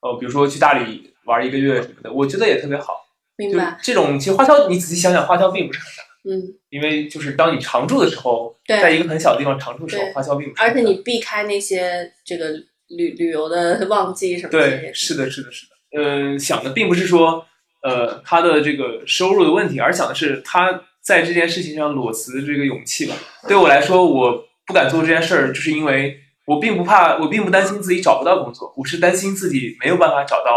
[0.00, 2.94] 呃，比如说去大理玩一个月什么的，我觉得也特别好。
[3.36, 3.78] 明白。
[3.82, 6.02] 这种其实花销，你仔细想想，花销并不是很大。
[6.30, 6.54] 嗯。
[6.70, 10.62] 因为就是当你常住的时候，在一个很小的地方常住的时候，花销并不是。
[10.62, 12.48] 而且你避开那些这个。
[12.88, 14.58] 旅旅游的旺季什么的？
[14.58, 15.72] 对，是的，是的，是的。
[15.96, 17.42] 嗯，想的并不是说，
[17.82, 23.14] 呃，他的这个收入的问题，而想的是他在这件事情上裸辞的这个勇气吧。
[23.48, 30.50] 对我来说，我不敢做这件事儿，就是因为我并不怕，我并不担心自己找不到工作，我是担心自己没有办法找到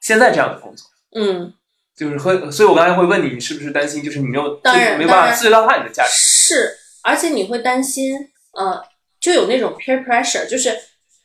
[0.00, 0.86] 现在这样的工作。
[1.14, 1.52] 嗯，
[1.96, 6.10] 就是和，所以我刚才会问你，你是不是担心，就是你没有，当然没办法最大化你的价值？
[6.10, 8.14] 是，而且你会担心，
[8.52, 8.82] 呃，
[9.20, 10.76] 就有那种 peer pressure，就是。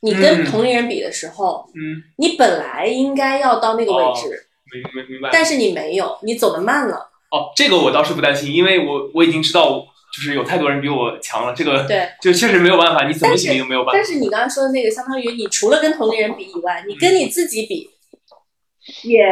[0.03, 6.95] 你跟同龄人比的时候，嗯，你本来应该要到那个位置，明明明白，但是你没有，你走得慢了。
[7.29, 9.79] 哦，这个我倒是不担心，因为我我已经知道，
[10.11, 13.99] 就是有太多人比我强了，这个对，就确实没有办法，你怎么比都没有办法。
[13.99, 17.87] 但是你刚刚说的那个，相当于你除了跟同龄人比以外，你跟你自己比，
[19.03, 19.23] 也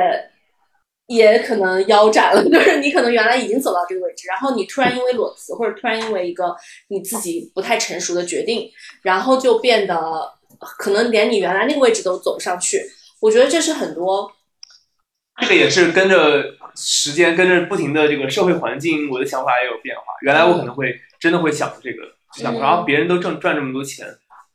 [1.08, 6.56] 也可能腰斩了， 就是你可能原来已经走到这个位置，然后你突然因为裸辞，或者突然因为一个
[6.88, 8.70] 你自己不太成熟的决定，
[9.02, 10.34] 然后就变得。
[10.78, 12.82] 可能连你原来那个位置都走不上去，
[13.22, 14.30] 我觉得这是很多。
[15.40, 20.04] 这个也是跟着时间，跟着不停的这个社会环境，我的想法也有变化。
[20.22, 24.06] 原来我可能会真的会想这个，想然后别人都挣赚这么多钱，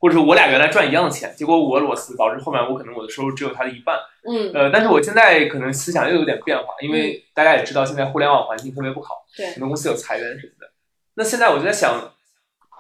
[0.05, 3.99] 或者说我俩原来赚一样的钱，结果我裸辞导致后面我可能我的收入只有他的一半。
[4.29, 4.53] 嗯。
[4.53, 10.71] 呃，但是我现在可能思想又有点变化，因为大家也知道现在互联网环境特别不好，对，很多公司有裁员什么的。
[11.15, 12.13] 那现在我就在想，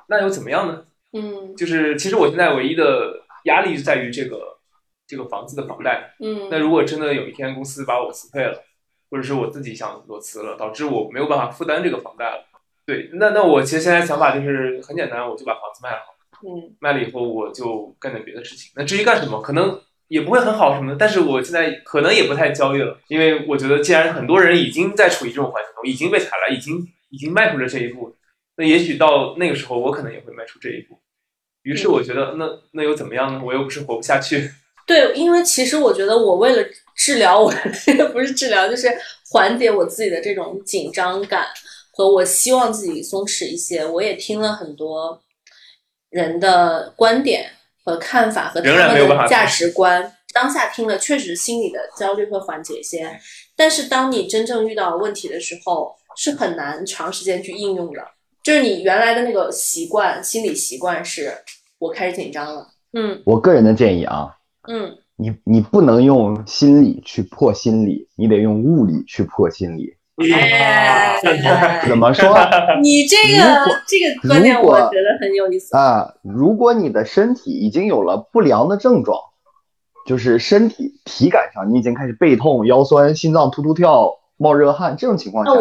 [0.08, 0.84] 那又怎么样呢？
[1.14, 4.58] 嗯，就是其实我现在唯一的压力就在于这个
[5.06, 6.14] 这个房子的房贷。
[6.20, 8.62] 嗯，那如果真的有一天公司把我辞退了，
[9.10, 12.44] 或者是我自己想裸辞了，导致我没有办法负担这个房贷了，
[12.84, 16.13] 对，那那我其实现在想法就是很简单，我就把房子卖了。
[16.46, 18.70] 嗯，卖了以后我就干点别的事情。
[18.76, 28.14] 那至于干什么，可能也不会很好什么的，但是我现在可能也不太焦虑了，因为我觉得既然很多人已经在处于这种环境中，已经被踩了，已经已经迈出了这一步，
[28.56, 30.98] 那也许到那个时候我可能也会迈出这一步。
[31.62, 33.40] 于是我觉得，那那又怎么样呢？
[33.42, 34.50] 我又不是活不下去。
[34.86, 36.62] 对，因为其实我觉得，我为了
[36.94, 37.50] 治疗我，
[38.12, 38.86] 不是治疗，就是
[39.30, 41.46] 缓解我自己的这种紧张感，
[41.96, 43.82] 和我希望自己松弛一些。
[43.86, 45.18] 我也听了很多
[46.14, 47.50] 人的观点
[47.84, 50.12] 和看法和他们的价值观。
[50.32, 53.18] 当下听了，确实心里的焦虑会缓解一些。
[53.56, 58.00] 但是当你真正遇到问题的时候，是很难长时间去应用的。
[58.44, 61.32] 就是你原来的那个习惯，心理习惯是，
[61.78, 62.68] 我开始紧张了。
[62.92, 64.36] 嗯，我个人的建议啊，
[64.68, 69.96] 嗯，你你不能用心理去破心理，你得用物理去破心理。
[70.16, 71.18] 哎，
[71.88, 72.36] 怎么说？
[72.82, 73.44] 你这个
[73.86, 76.14] 这个观点我觉得很有意思啊。
[76.22, 79.18] 如果你的身体已经有了不良的症状，
[80.06, 85.52] 就是身体体感上你已经开始背痛、腰酸、心脏突突跳、冒热汗这种情况下，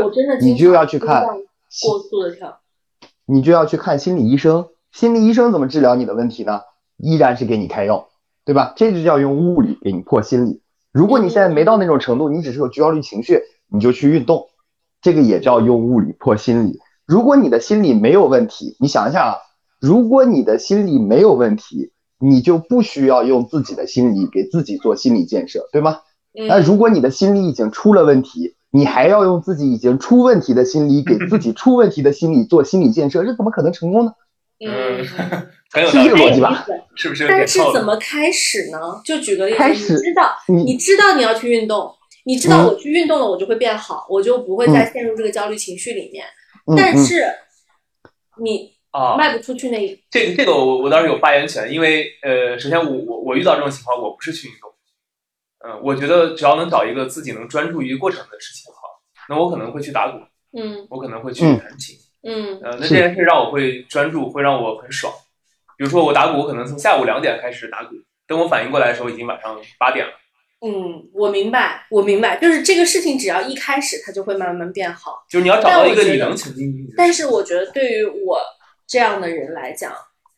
[0.42, 2.60] 你就要去看过速的跳，
[3.26, 4.68] 你就要去看心理医生。
[4.92, 6.62] 心理医生怎么治疗你的问题呢？
[6.98, 8.10] 依然是给你开药，
[8.46, 8.74] 对吧？
[8.76, 10.62] 这就叫用物理给你破心理。
[10.92, 13.42] 如果你现在没到那种程度，你只是有焦虑情绪，
[13.74, 14.48] 你就去运动，
[15.02, 16.80] 这个也叫用物理破心理。
[17.06, 19.36] 如果你的心理没有问题，你想一下啊，
[19.82, 26.00] 如果你的心理没有问题，你就不需要用自己的心理给自己做心理建设，对吗？
[26.48, 34.14] 那如果你的心理已经出了问题，你还要用自己已经出问题的心理给自己出问题的心理做心理建设，这怎么可能成功呢？
[34.66, 35.04] 嗯，
[35.92, 36.66] 是这个逻辑吧？
[36.96, 37.28] 是不是？
[37.28, 38.80] 但是怎么开始呢？
[39.04, 41.92] 就举个例子，你知道，你知道你要去运动，
[42.24, 46.26] 你知道我去运动了，我就会变好，我就不会再陷入这个焦虑情绪里面。
[46.78, 47.26] 但是
[48.42, 54.72] 你啊，卖不出去那一这个这个我我倒是有发言权，因为呃，首先我我我遇到这种情况，我不是去运动，
[55.66, 58.88] 嗯，我觉得只要能找一个自己能专注于过程的事情的话，
[59.28, 60.20] 那我可能会去打鼓，
[60.58, 61.98] 嗯，我可能会去弹琴。
[62.22, 65.12] 嗯，呃，那这件事让我会专注，会让我很爽。
[65.76, 67.96] 比如说我打鼓，我可能从下午两点开始打鼓，
[68.28, 70.14] 等我反应过来的时候，已经晚上八点了。
[70.66, 75.26] 嗯，我明白，我明白，就是这个事情只要一开始，它就会慢慢变好。
[75.30, 76.74] 就是你要找到一个你能沉浸。
[76.96, 78.40] 但是我觉得对于我
[78.88, 79.92] 这样的人来讲，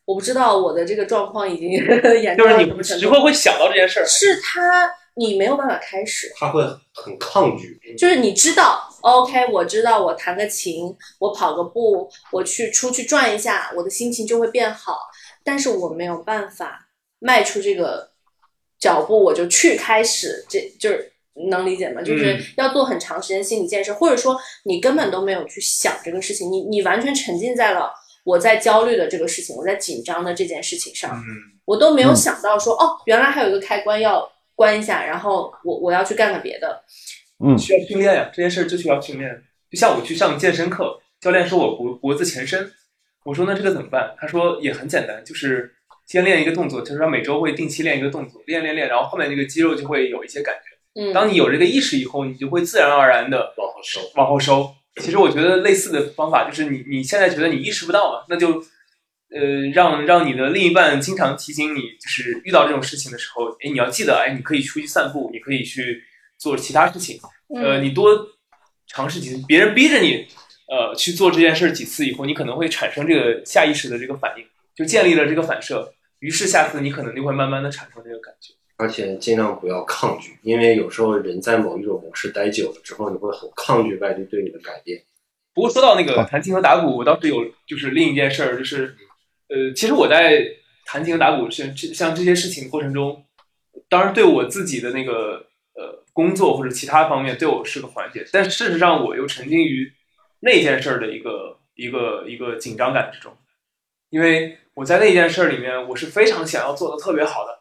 [0.06, 1.70] 我不知道我的这个状况已经
[2.22, 3.02] 严重到什么程度。
[3.02, 4.06] 时会会想到这件事儿。
[4.08, 6.32] 是他，你没有办法开始。
[6.36, 6.64] 他会
[6.94, 7.80] 很抗拒。
[7.98, 8.90] 就是你知道。
[9.02, 10.86] OK，我知道，我弹个琴，
[11.20, 14.98] 我跑个步，我去出去转一下，我的心情就会变好。
[15.44, 16.88] 但是我没有办法
[17.20, 18.10] 迈出这个
[18.80, 21.12] 脚步，我就去开始，这就是
[21.50, 22.02] 能理解吗？
[22.02, 27.92] 就是要做很长时间心理建设，或者说你根本都没有去想这个事情，你你完全沉浸在了
[28.24, 31.22] 我在焦虑的这个事情，我在紧张的这件事情上，
[31.66, 36.84] 我都没有想到说，哦，原来还有一个开关要关一下，然后我我要去干个别的。
[37.44, 39.30] 嗯，需要训练呀，这件事就需要训练。
[39.70, 42.72] 就像我去上健身课，教练说我脖脖子前伸，
[43.26, 44.16] 我说那这个怎么办？
[44.18, 45.75] 他说也很简单，就是
[46.06, 51.02] 先练一个动作，就是说每周会定期练一个动作，练练练，然后后面那个肌肉就会有一些感觉。
[51.02, 54.74] 嗯，当你有这个意识以后，你就会自然而然的往后收，往后收。
[55.02, 58.64] 其实我觉得类似的方法就是你你现在觉得你意识不到嘛，那就
[59.30, 66.04] 呃让让你的另一半经常提醒你，就是遇到这种事情的时候，哎，你要记得，哎，你可以出去散步，你可以去。
[66.38, 67.18] 做其他事情，
[67.56, 68.10] 呃，你多
[68.88, 70.28] 尝试几次，别人逼着你，
[70.68, 74.44] 呃，去做这件事几次以后，你可能会产生这个下意识的这个反应，
[74.76, 78.54] 就建立了这个反射，于是下次你可能就会慢慢的产生这个感觉。
[78.78, 85.02] 而且尽量不要抗拒，因为有时候人在某一种模式待久了之后，你会很抗拒外界对你的改变。
[85.54, 88.96] 不过说到那个弹琴和打鼓，我倒是有就是另一件事儿，就是
[89.48, 90.46] 呃，其实我在
[90.86, 93.26] 弹琴和打鼓像这像这些事情过程中，
[93.88, 96.04] 当然对我自己的那个呃。
[96.16, 99.92] 工作或者其他方面对我是个缓解，但事实上我又沉浸于
[100.40, 103.38] 那件事儿的一个一个一个紧张感之中，
[104.16, 107.52] 因为我在那件事儿里面，我是非常想要做的特别好的，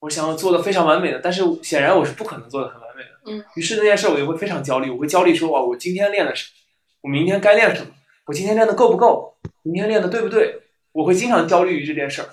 [0.00, 3.10] 我想要做的非常完美的，但是显然我是不可能做的很完美的。
[3.30, 6.48] 嗯，于是那件事我就会非常焦虑，我会焦虑说哇，我今天练了什么？
[7.02, 7.92] 我明天该练什么？
[8.26, 9.36] 我今天练的够不够？
[9.62, 10.62] 明天练的对不对？
[10.90, 12.28] 我会经常焦虑于这件事儿。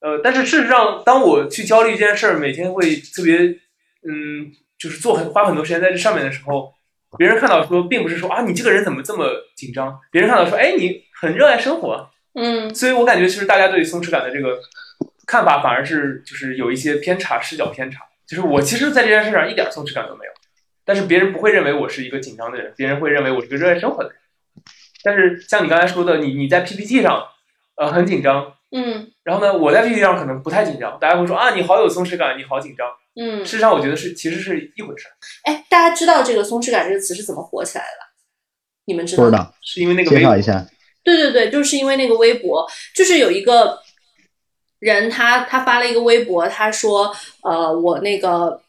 [0.00, 3.38] 呃，但是事实上，当我去焦虑这件事儿，每天会特别
[4.02, 4.52] 嗯。
[4.78, 6.70] 就是做很花很多时间在这上面的时候，
[7.16, 9.24] 别人看到说，并不是说啊，你这个人怎么这么
[9.56, 9.98] 紧张？
[10.10, 12.10] 别人看到说，哎，你很热爱生活。
[12.36, 14.58] 嗯，所以我感觉其实大家对松弛感的这个
[15.26, 18.00] 看法，反而是就是有一些偏差，视角偏差。
[18.26, 20.32] 就是我其实，在这件事上一点松弛感都没有，
[20.84, 24.18] 但是别人不会认为我是一个紧张的人，别人会认为我是个热爱生活的人。
[25.02, 27.24] 但是像你刚才说的，你你在 PPT 上，
[27.76, 28.52] 呃，很紧张。
[28.72, 32.86] 嗯，然后呢，我在 PPT 上可能不太紧张，大家会说啊，你好有松弛感，你好紧张。
[33.14, 35.06] 嗯，事实上我觉得是其实是一回事。
[35.44, 38.06] 哎，大家知道这个松弛感这个词是怎么火起来的？
[38.86, 39.22] 你们知道？
[39.22, 40.66] 不知道，是因为那个介绍一下。
[41.06, 43.78] 对对对，就是因为那个微博，就是有一个
[44.80, 48.60] 人他他发了一个微博，他说呃我那个。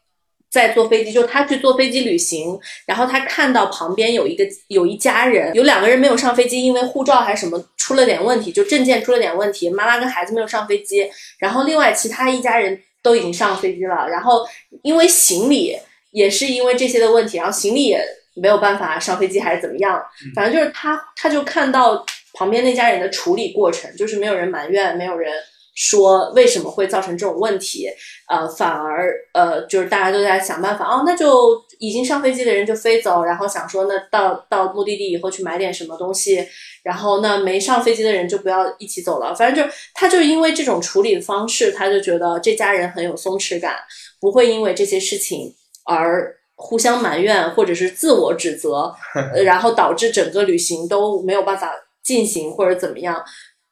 [0.49, 11.05] 在坐飞机，就他去坐飞机旅行，然后他看到旁边有一个有一家人，有两个人没有上飞机，因为护照还是什么出了点问题，就证件出了点问题，妈妈跟孩子没有上飞机，
[11.38, 14.47] 然后另外其他一家人都已经上飞机了，然后
[14.83, 15.77] 因为行李
[16.11, 18.01] 也是因为这些的问题，然后行李也
[18.33, 20.01] 没有办法上飞机还是怎么样，
[20.33, 22.03] 反正就是他他就看到
[22.38, 25.33] 旁边那家人的处理过程，就是没有人埋怨，没有人。
[25.79, 27.88] 说为什么会造成这种问题？
[28.27, 36.43] 呃，反而呃，就是大家都在想办法哦，那就已经上飞机的人就飞走，然后想说那到到目的地以后去买点什么东西，
[36.81, 39.35] 然后那没上飞机的人就不要一起走了。
[39.35, 43.75] 反正就他就因为这种处理方式，他就觉得这家人很有松弛感，
[44.19, 45.53] 不会因为这些事情
[45.85, 48.91] 而互相埋怨或者是自我指责，
[49.35, 51.71] 呃然后导致整个旅行都没有办法
[52.07, 53.23] 进行或者怎么样。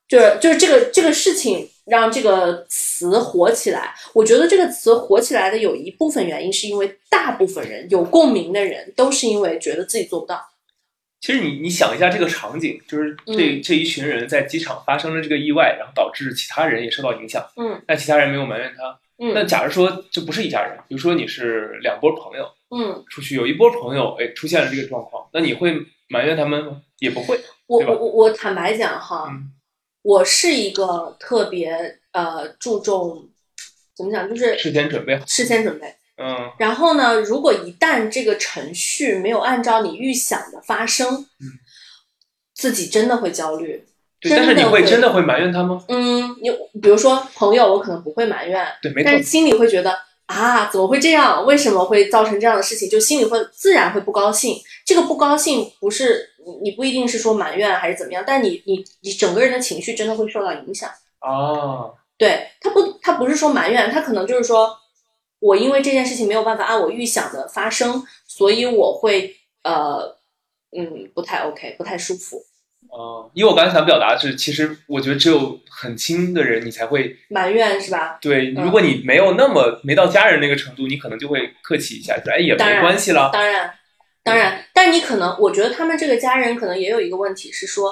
[0.07, 3.95] 就是就是这个这个事情让这个词火起来。
[4.13, 10.39] 我觉得这个词火起来的有一部分原因是因为大部分人有共鸣的人都是因为觉得自己做不到。
[11.21, 18.99] 其实你你想一下这个场景，就是这、嗯这一群人在机场发生了这个意外，然后导致其他人也受到影响，嗯那其他人没有埋怨他。
[19.17, 25.73] 嗯那嗯假如说这不是一家人，比如说你是两波朋友嗯，出去，有一波朋友哎出现了这个状况，那你会
[26.09, 26.83] 埋怨他们吗？
[26.99, 27.39] 也不会。
[27.67, 29.51] 我我我我坦白讲哈，嗯
[30.01, 33.27] 我是一个特别呃注重
[33.95, 35.25] 怎么讲，就是事先准备好。
[35.25, 35.87] 事先准备。
[36.17, 41.25] 嗯然后呢，如果一旦这个程序没有按照你预想的发生，
[42.53, 43.85] 自己真的会焦虑。
[44.21, 45.83] 对，但是你真的会会真的会埋怨他吗？
[45.89, 46.49] 嗯，你
[46.79, 49.17] 比如说朋友，我可能不会埋怨，对，没错但。
[49.17, 49.93] 是心里会觉得
[50.27, 51.45] 啊，怎么会这样？
[51.45, 52.89] 为什么会造成这样的事情？
[52.89, 54.55] 就心里会自然会不高兴。
[54.85, 60.89] 这个不高兴不是你你不一定是说埋怨还是怎么样，但你你你整个人的情绪真的会受到影响。
[61.21, 64.77] 哦，对他不，他不是说埋怨，他可能就是说，
[65.39, 70.15] 我因为这件事情没有办法按我预想的发生，所以我会呃
[70.77, 72.43] 嗯不太 OK，不太舒服，
[72.89, 78.19] 哦，因为我刚才想表达的是，其实我觉得只有很亲的人，你才会埋怨是吧？
[78.21, 78.53] 对。
[78.55, 83.31] 嗯如果你没有那么没到家人那个程度，你可能就会客气一下，说哎也没关系啦。
[83.33, 83.73] 当然，
[84.25, 87.91] 当然，但你可能，我觉得他们这个家人可能也有一个问题是说，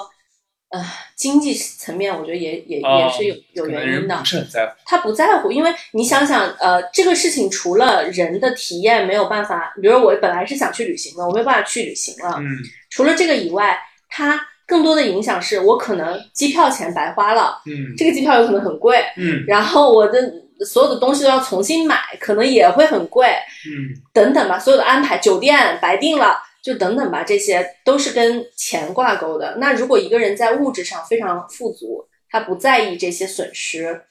[0.70, 4.24] 呃，经济层面，我觉得也也、哦也是有有原因的不。
[4.24, 4.72] 是很在乎。
[4.84, 12.34] 他不在乎，因为你想想，呃，这个事情除了人的体验没有办法，比如我本来是想去旅行的，我没有办法去旅行了。
[12.40, 12.44] 嗯，
[12.90, 13.78] 除了这个以外，
[14.08, 23.28] 它更多的影响是我可能机票钱白花了，嗯这个机票有可能很贵，嗯然后我的所有的东西都要重新买，可能也会很贵。
[23.66, 29.56] 嗯等等吧，所有的安排，酒店白定了，就等等吧，这些都是跟钱挂钩的。
[29.58, 34.02] 那如果一个人在物质上非常富足，他不在意这些损失，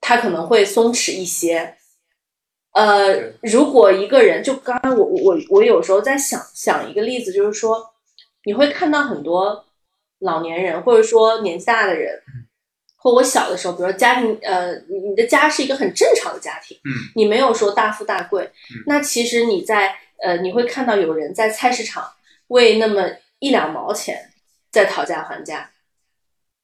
[0.00, 1.74] 他可能会松弛一些。
[2.72, 7.84] 呃，如果一个人就刚刚我我我我有时候在想想一个例子，就是说
[8.44, 9.64] 你会看到很多
[10.18, 12.20] 老年人或者说年纪大的人，
[13.04, 18.50] 或我小的时候，比如说家庭呃，你你的家是一个很正常的家庭，嗯，你没有说大富大贵，
[18.86, 19.94] 那其实你在
[20.24, 22.02] 呃，你会看到有人在菜市场
[22.46, 23.06] 为那么
[23.40, 24.30] 一两毛钱
[24.72, 25.68] 在讨价还价，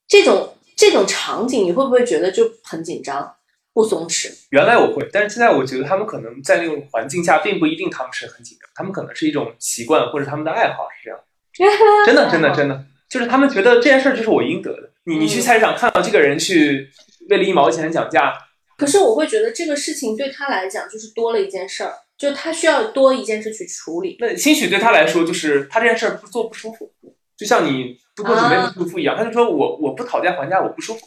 [0.09, 3.37] 这种这种场景，你会不会觉得就很紧张，
[3.75, 4.33] 不松弛？
[4.49, 11.21] 原来我会，但是现在我觉得他们可能在那种环境下，并不一定他们是很紧张，他们可能是一种习惯或者他们的爱好是这样。
[12.07, 14.90] 真的，真的，真的，就是他们觉得这件事儿就是我应得的。
[15.05, 16.89] 你你去嗯菜市场看到这个人去
[17.29, 18.33] 为了一毛钱讲价，
[18.77, 24.17] 可是我会觉得这个事情对他来讲就是多了一件事儿，就他需要多一件事去处理。
[24.21, 26.93] 那兴许对他来说就是他这件事儿不做不舒服，
[27.37, 31.07] 就像你不做准备啊不舒服一样，他就说我我不讨价还价我不舒服。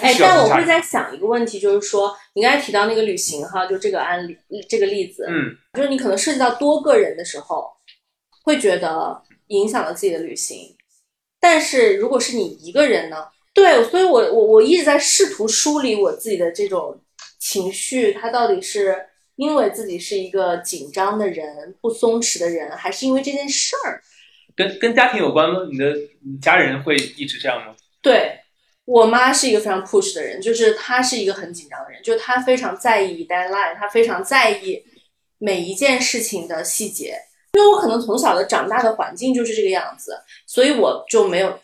[0.00, 4.36] 哎，但我会在想一个问题，就是说，你刚才提到那个旅行哈，就这个案例，
[4.68, 7.66] 这个例子，嗯就是你可能涉及到多个人的时候，
[8.44, 10.76] 会觉得影响了自己的旅行。
[11.40, 13.16] 但是如果是你一个人呢？
[13.54, 17.00] 对，所以我我我一直在试图梳理我自己的这种
[17.38, 18.96] 情绪，它到底是
[19.36, 24.00] 因为自己是一个紧张的人、不松弛的人，还是因为这件事儿？
[24.54, 25.60] 跟跟家庭有关吗？
[25.70, 25.94] 你的
[26.24, 27.74] 你家人会一直这样吗？
[28.00, 28.38] 对
[28.84, 34.82] 我妈是一个非常 push 的人，就是她是一个很紧张的人，就是她非常在意 deadline，她非常在意
[35.38, 37.16] 每一件事情的细节。
[37.54, 41.58] 因为我可能从小的长大的环境就是这个样子，所以我就没有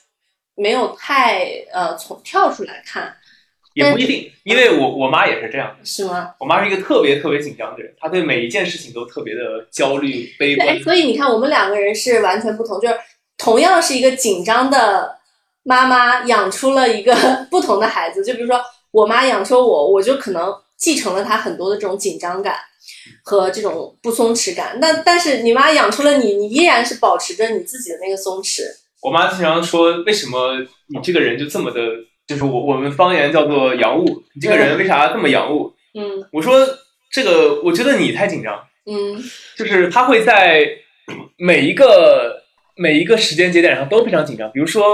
[0.58, 3.16] 没有太呃从跳出来看，
[3.74, 5.84] 也不一定，因为我我妈也是这样的。
[5.84, 6.34] 是吗？
[6.40, 9.40] 我妈是一个特别特别紧张的人，她对每一件事情都特别的
[9.70, 10.78] 焦虑、悲观，。
[10.82, 12.96] 所以你看，我们两个人是完全不同，就是
[13.36, 15.16] 同样是一个紧张的
[15.62, 17.14] 妈妈，养出了一个
[17.48, 18.24] 不同的孩子。
[18.24, 22.56] 就比如说，我妈养出我，我就可能继承了她很多的这种紧张感
[23.22, 24.78] 和这种不松弛感。
[24.80, 28.62] 那但是你妈养出了你，你依然是保持着你自己的那个松弛。
[29.00, 31.80] 我妈经常说，为什么你这个人就这么的，
[32.26, 35.72] 就是我我们方言叫做洋务，你这个人为啥这么洋务？
[35.94, 36.66] 嗯我说
[37.10, 39.16] 这个，我觉得你太紧张，嗯
[39.56, 40.68] 就是他会在
[41.36, 42.42] 每一个
[42.76, 44.50] 每一个时间节点上都非常紧张。
[44.52, 44.84] 比如说，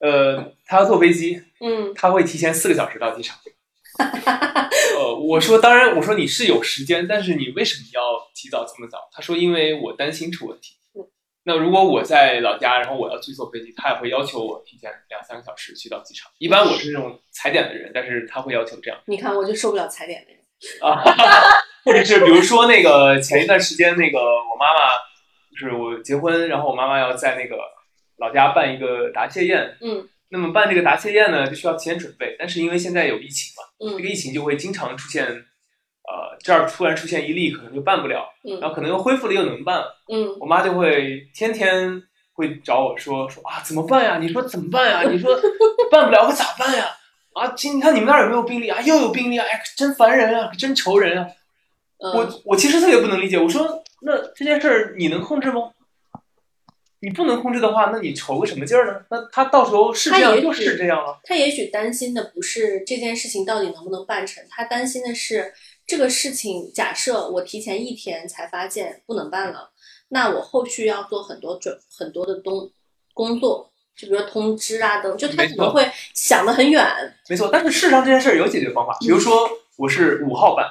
[0.00, 3.36] 呃，他要坐飞机，嗯他会提前四个小时到机场，
[4.96, 8.00] 呃，我说当然，我说你是有时间，但是你为什么要
[8.34, 8.98] 提早这么早？
[9.12, 10.74] 他说因为我担心出问题。
[11.48, 16.30] 那如果我在老家，然后我要去坐飞机，他也会要求我提前两三个小时去到机场。
[16.36, 19.00] 一般我是那种踩点的人，但是他会要求这样。
[19.06, 20.38] 你看，我就受不了踩点的人。
[20.82, 21.02] 啊，
[21.86, 24.90] 或者是比如说那个前一段时间那个我妈妈，
[25.50, 27.56] 就是我结婚，然后我妈妈要在那个
[28.18, 29.74] 老家办一个答谢宴。
[29.80, 30.06] 嗯。
[30.30, 35.24] 那么办这个答谢宴呢，就需要提前准备，但是因为现在有疫情嘛，嗯，这个疫情就会经常出现，
[36.10, 42.02] 呃，这儿突然出现一例，可能就办不了，嗯，然后可能又恢复了又能办，嗯，我妈就会天天
[42.32, 44.18] 会找我说说啊怎么办呀？
[44.18, 45.02] 你说怎么办呀？
[45.10, 45.38] 你说
[45.90, 46.86] 办不了可咋办呀？
[47.34, 48.80] 啊，今你看你们那儿有没有病例啊？
[48.80, 49.46] 又有病例啊！
[49.48, 51.28] 哎，真烦人啊，真愁人啊！
[51.98, 55.70] 我我其实特别不能理解，我说那这件事儿你能控制吗？
[57.00, 59.00] 你不能控制的话，那你愁个什么劲儿呢？
[59.10, 61.20] 那他到时候是这样就是这样了。
[61.22, 65.52] 他也许担心的不是这件事情到底能不能办成，他担心的是
[65.88, 66.70] 这个事情。
[66.72, 69.70] 假设我提前一天才发现不能办了，
[70.10, 72.70] 那我后续要做很多准很多的东
[73.12, 76.86] 工作，就比如说通知啊等，就他可能会想的很远。
[77.28, 78.96] 没错，但是事实上这件事儿有解决方法。
[79.00, 80.64] 比如说我是五号办，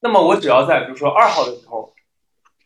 [0.00, 1.92] 那么我只要在比如说二号的时候。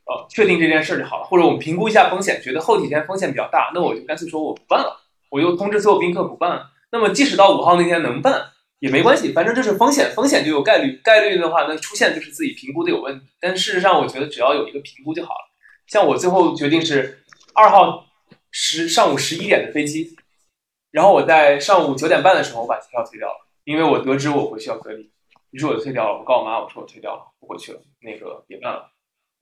[0.05, 6.71] 呃，确定这件事就好了，或者我们评估一下风险，觉得后几天风险比较大，那我就干脆说我不办了，我就通知所有宾客不办了。
[6.91, 8.33] 那么即使到五号那天能办
[8.83, 13.25] 也没关系，反正这是风险，风险就有概率，概率的话那出现就是自己评估的有问题。
[13.41, 15.53] 但事实上，我觉得只要有一个评估就好了。
[15.87, 17.23] 像我最后决定是
[17.55, 18.05] 二号
[18.51, 20.17] 十上午十一点的飞机，
[20.91, 25.09] 然后我在上午九点半的时候我把机票退掉了，因为我得知我回去要隔离，
[25.53, 26.19] 于是我就退掉了。
[26.19, 28.91] 我告诉我妈，我说我退掉了，不回去了，那个别办了。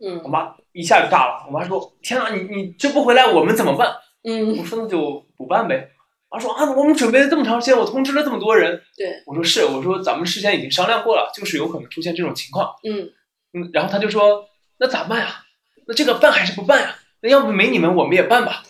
[0.05, 1.47] 嗯，我妈一下就炸了。
[1.47, 5.93] 我妈说：“天啊，你你这不回来，我们怎么办？”嗯，我说：“那就补办呗。”
[6.31, 13.11] 她说：“啊，我们准备了这么长时间，我通知了这么多人。”对，我说：“是，我说咱们事先已经商量过了，就是有可能出现这种情况。”嗯
[13.53, 14.45] 嗯，然后他就说
[14.79, 15.45] ：“那咋办呀？
[15.87, 16.95] 那这个办还是不办呀？
[17.21, 18.63] 那要不没你们，我们也办吧。”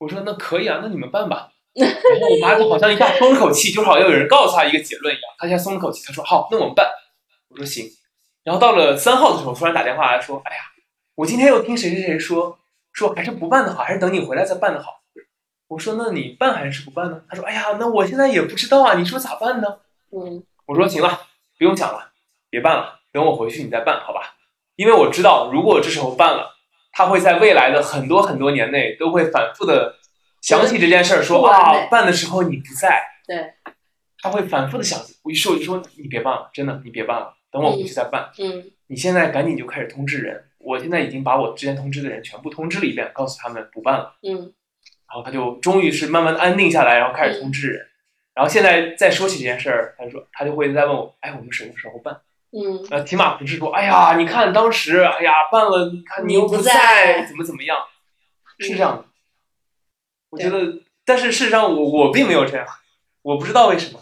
[0.00, 1.50] 我说：“那可以啊，那你们办吧。
[1.76, 6.88] ”然后我妈就好像一下松了口气，就好像有人告诉她一个结论一样，她一下松了口气，她说：“好，那我们办。”
[7.50, 7.86] 我说：“行。”
[8.42, 10.62] 然后到了三号的时候，突然打电话来说：“哎呀。”
[11.14, 12.58] 我今天又听谁谁谁说
[12.90, 15.01] 说还是不办的好，还是等你回来再办的好。
[15.72, 17.22] 我说那你办还是不办呢？
[17.26, 19.78] 他说哎呀，那我现在也不知道啊，你说咋办呢？
[20.10, 21.18] 嗯，我说行了，
[21.58, 22.12] 不用想了，
[22.50, 24.34] 别办了，等我回去你再办好吧？
[24.76, 26.50] 因为我知道如果这时候办了，
[26.92, 29.96] 他会在未来的很多很多年内都会反复的
[30.42, 33.54] 想起这件事儿，说啊办的时候你不在，对，
[34.20, 35.00] 他会反复的想。
[35.24, 38.30] 于是我就说你别办了，真的你别办了，等我回去再办。
[38.38, 40.44] 嗯，你现在赶紧就开始通知人。
[40.58, 44.14] 我现在已经把我之前通知的人全部通知了一遍，告诉他们不办了。
[44.22, 44.52] 嗯，
[45.12, 47.86] 然后他就终于是慢慢的安定下来，然后开始通知人。
[48.34, 52.18] 然后现在再说起这件事儿，他说他就会再问我，哎，我们什么时候办？
[52.52, 57.76] 嗯，呃，起码不是说，哎呀，你看当时，哎呀，办了，你看你又不在，怎么怎么样？
[58.58, 59.04] 是这样的。
[60.30, 62.66] 我觉得，但是事实上，我我并没有这样，
[63.20, 64.00] 我不知道为什么。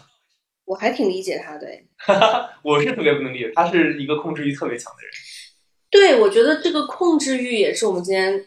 [0.63, 1.67] 我还挺理解他的，
[2.63, 5.11] 我是特别不能理解，他是一个控制欲特别强的人。
[5.89, 8.45] 对，我觉得这个控制欲也是我们今天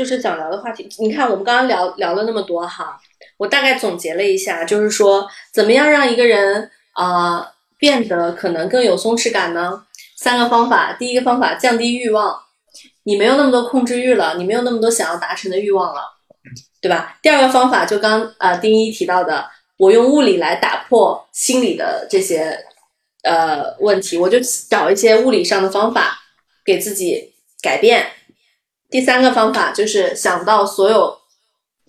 [0.00, 0.88] 就是想聊的话题。
[0.98, 2.98] 你看，我们刚刚聊聊了那么多哈，
[3.36, 7.46] 我大概总结了一下，就是说怎么样让一个人啊
[7.76, 9.84] 变得可能更有松弛感呢？
[10.16, 12.34] 三个方法，第一个方法降低欲望，
[13.02, 16.00] 你没有那么多控制欲了，你没有那么多想要达成的欲望了，
[16.80, 17.18] 对吧？
[17.20, 22.58] 第二个方法就刚呃丁一提到的，我用物理来打破心理的这些
[23.24, 24.38] 呃问题，我就
[24.70, 26.16] 找一些物理上的方法。
[26.62, 27.32] 给自己
[27.62, 28.06] 改变。
[28.90, 31.16] 第三个方法就是想到所有，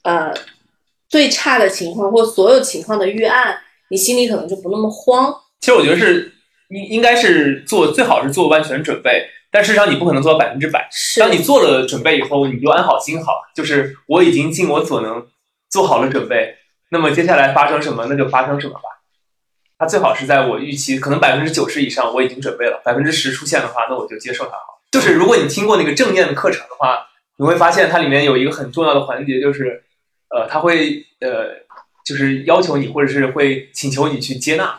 [0.03, 0.31] 呃，
[1.09, 3.57] 最差的情况或所有情况的预案，
[3.89, 5.35] 你心里可能就不那么慌。
[5.59, 6.31] 其实我觉得是
[6.69, 10.87] 应应该是做最好是做万全准备，但事实上你不可能做到百分之百。
[11.19, 15.27] 当你做了准备以后，你就安好心好，就是我已经尽我所能
[15.69, 16.55] 做好了准备。
[16.91, 18.81] 那么接下来发生什么，那就发生什么吧。
[19.79, 22.79] 它最好是在我预期可能百分之九十以上，我已经准备了。
[22.85, 24.80] 百分之十出现的话，那我就接受它好。
[24.91, 29.81] 就是如果你听过那个正念的课程的话，你会发现它里面有一个很重要的环节，就是
[30.29, 31.55] 呃，他会呃，
[32.05, 34.77] 就是要求你或者是会请求你去接纳，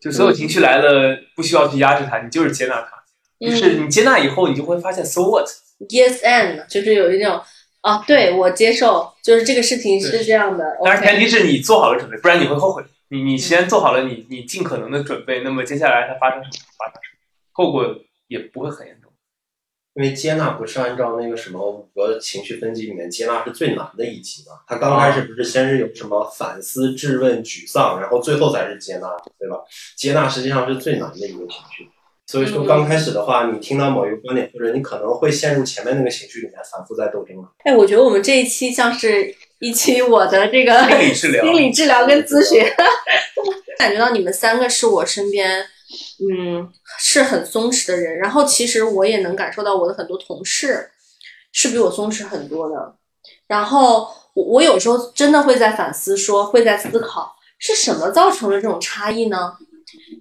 [0.00, 2.98] 就所有情绪来了，不需要去压制它，你就是接纳它。
[3.40, 7.40] 就是你接纳以后，你就会发现，so what？Yes and，就是有一种
[7.82, 10.64] 啊，对我接受，就是这个事情是这样的。
[10.82, 12.82] 当然前提是你做好了准备，不然你会后悔。
[13.10, 17.18] 你你先做好了你你尽可能的准备，那么接下来它发生什么发生什么，
[17.52, 17.84] 后果
[18.26, 18.97] 也不会很严重。
[19.98, 24.52] 因为接纳不是按照那个什么五个情绪分级里面接纳是最难的一级嘛？
[24.64, 29.08] 他刚开始不是先是有什么反思、质问、沮丧，然后最后才是接纳，
[29.40, 29.56] 对吧？
[29.96, 31.88] 接纳实际上是最难的一个情绪。
[32.28, 37.50] 所以说刚开始的话，你听到某一个观点，或者你可能会陷入前面那个情绪里面，反复在斗争了。
[37.64, 42.64] 哎，我觉得我们这一期像是一期我的这个心理治疗心理治疗跟咨询，
[43.80, 45.66] 感觉到你们三个是我身边。
[46.20, 48.18] 嗯，是很松弛的人。
[48.18, 50.90] 然后其实我也能感受到我的很多同事
[51.52, 52.94] 是比我松弛很多的。
[53.46, 59.54] 然后我我有时候真的会在反思，说会在思考是什么造成了这种差异呢？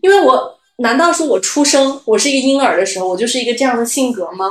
[0.01, 4.49] 因为我难道说我出生我是一个婴儿的时候，我就是一个这样的性格吗？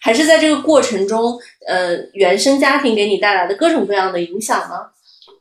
[0.00, 1.36] 还是在这个过程中，
[1.66, 4.76] 呃，原生家庭给你带来的各种各样的影响呢？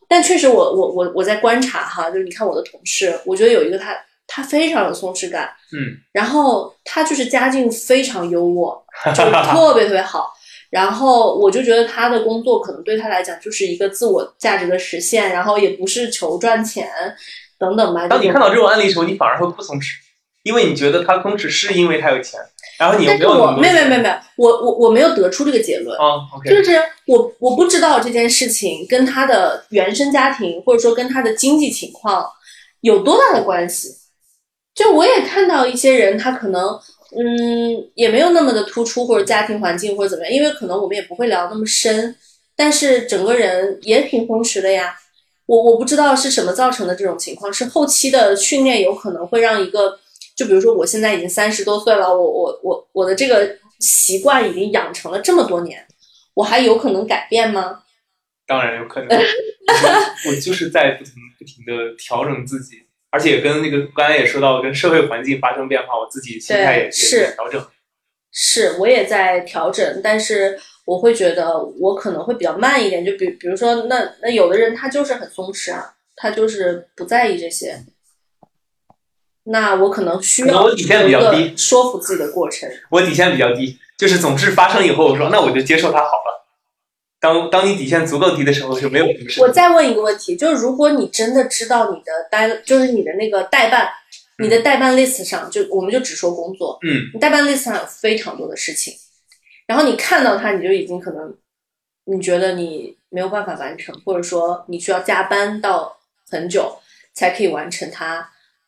[0.08, 3.96] 但确实，我我我我在观察哈，就是你看我的同事，我觉得有一个他。
[4.34, 8.82] 他非常有松弛感，嗯，然后他就是家境非常优渥，
[9.14, 10.32] 就是 特别特别好。
[10.70, 16.90] 然后我就觉得他的工作可能对他来讲就是一个自我价值的实现，然后也不是求赚钱
[17.60, 18.08] 等等吧。
[18.08, 19.96] 当你看到这种案例的时候，你反而会不松弛，
[20.44, 22.40] 因为你觉得他松弛是因为他有钱，
[22.80, 23.52] 然后你又没有。
[23.58, 26.24] 没有没有没有没有，我我我没有得出这个结论啊。
[26.46, 32.26] 就是我我不知道这件事情跟他的原生家庭或者说跟他的经济情况
[32.80, 33.90] 有多大的关系。
[34.74, 36.80] 就我也看到一些人，他可能
[37.18, 42.16] 嗯也没有那么的突出，或者家庭环境或者怎么样，因为可能我们也不会聊那么深，
[42.56, 44.98] 但是整个人也挺松弛的呀。
[45.46, 50.00] 我我不知道是什么造成的这种情况，是后期的训练有可能会让一个，
[50.36, 55.86] 就比如说我现在已经三十多岁了，我我我我的这个习惯已经养成了这么多年，
[56.34, 57.80] 我还有可能改变吗？
[58.48, 59.10] 当然有可能，
[60.30, 62.81] 我就是在不停不停的调整自己。
[63.12, 67.64] 而且跟那个刚才也说到，跟社会环境发生变化，我自己心态也是调整。
[68.32, 73.04] 是，我也在调整，但是我会觉得我可能会比较慢一点。
[73.04, 77.84] 就比比如说，那那有的人他就是很松弛啊，他就是不在意这些。
[79.44, 82.70] 那我可能需要我底线比较低，说服自己的过程。
[82.90, 86.41] 我底线比较低，就是总是发生以后，我说那我就接受它好了。
[87.22, 89.40] 当当你底线足够低的时候，就没有什么事。
[89.42, 93.88] 我再问一个问题，就是如果你真的知道你的代，就是你的那个代办，
[94.40, 98.92] 你的代办 list 上，就我们就只说工作，嗯，你代办 list 上有非常多的事情，
[99.68, 101.32] 然后你看到它，你就已经可能，
[102.06, 105.96] 你觉得你没有办法完成，或者说你需要加班到
[106.28, 106.76] 很久
[107.14, 108.28] 才可以完成它，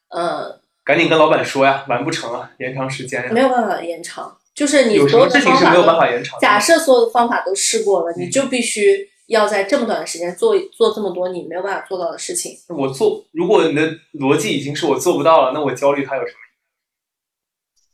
[0.09, 4.37] 呃，赶紧跟老板说呀，完不成了，延长时间呀，没有办法延长。
[4.55, 6.07] 就是你所有的方法，
[6.39, 12.55] 假设所有的方法都试过了，你就必须要在这么短的时间做做这么多你没有办法做到的事情。
[12.67, 16.33] 我做，如果你的逻辑已经是我做不到了，那我焦虑它有什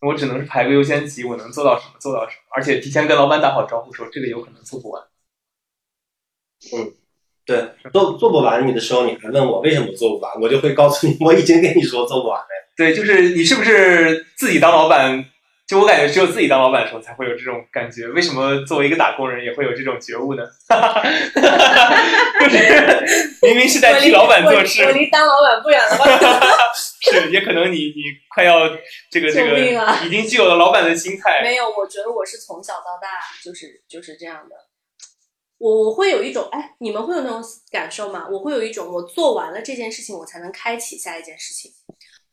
[0.02, 0.10] 么？
[0.10, 5.02] 我只能是排个优先级，我能做到什么做到什么，而且提前跟老板打好招呼，说这个有可能做不完。
[6.74, 6.94] 嗯，
[7.46, 12.48] 对，做做不完你的时候，你还问我为什么做不完，我就会告诉你，我已经跟你说做不完了。
[12.76, 15.24] 对，就是你是不是自己当老板？
[15.70, 18.08] 就我感觉，只有自己当老板的时候才会有这种感觉。
[18.08, 20.42] 为什么作为一个打工人也会有这种觉悟呢？
[22.42, 26.06] 就是 明明是在替老板做事，我离当老板不远了吧？
[26.74, 28.02] 是，也可能你你
[28.34, 28.68] 快要
[29.12, 29.60] 这个这个
[30.08, 31.44] 已经具有了老板的心态。
[31.44, 33.08] 没有，我觉得我是从小到大
[33.44, 34.56] 就是就是这样的。
[35.60, 38.26] 我我会有一种，哎，你们会有那种感受吗？
[38.32, 41.70] 我会有一种，我做完了这件事情，我才能开启下一件事情。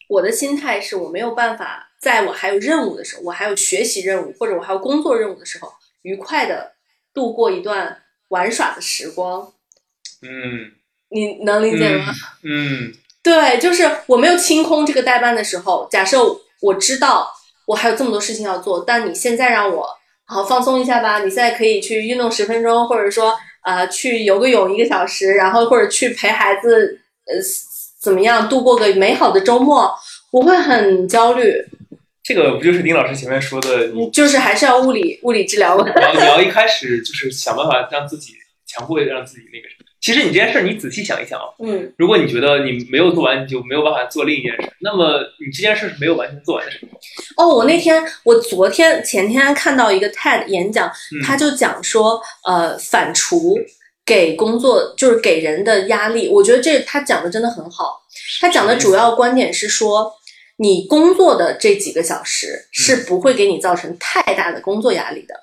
[0.08, 6.72] 我的心态是我没有办法，在我还有任务的时候，我还有学习任务或者我还有工作任务的时候，愉快的
[7.12, 9.52] 度过一段玩耍的时光。
[10.22, 10.72] 嗯，
[11.08, 12.14] 你能理解吗？
[12.44, 12.92] 嗯，
[13.22, 16.18] 对，就是我没有清空这个代办的时候，假设
[16.60, 17.28] 我知道
[17.66, 19.88] 我还有这么多事情要做，但你现在让我
[20.24, 27.34] 好放松一下吧，你现在可以去运动十分钟，或者说呃去游个泳一个小时，然后或者去陪孩子呃。
[28.06, 29.92] 怎么样度过个美好的周末？
[30.30, 31.52] 我会很焦虑。
[32.22, 33.88] 这个不就是丁老师前面说的？
[33.88, 35.76] 你就是还是要物理物理治疗。
[35.76, 38.34] 你要你要一开始就是想办法让自己
[38.64, 39.86] 强迫让自己那个什么。
[40.00, 46.72] 其实你这件事儿你仔细想一想啊，嗯，如果你觉得你没有做完，你就没有办法做另一件事，那么你这件事是没有完全做完的。
[47.36, 50.88] 哦，我那天我昨天前天看到一个 TED 演讲，
[51.24, 53.60] 他就讲说，呃，反刍。
[54.06, 58.00] 给工作就是给人的压力，我觉得这他讲的真的很好。
[58.40, 60.10] 他讲的主要观点是说，
[60.56, 65.34] 你工作的这几个小时是不会给你造成太大的工作压力的，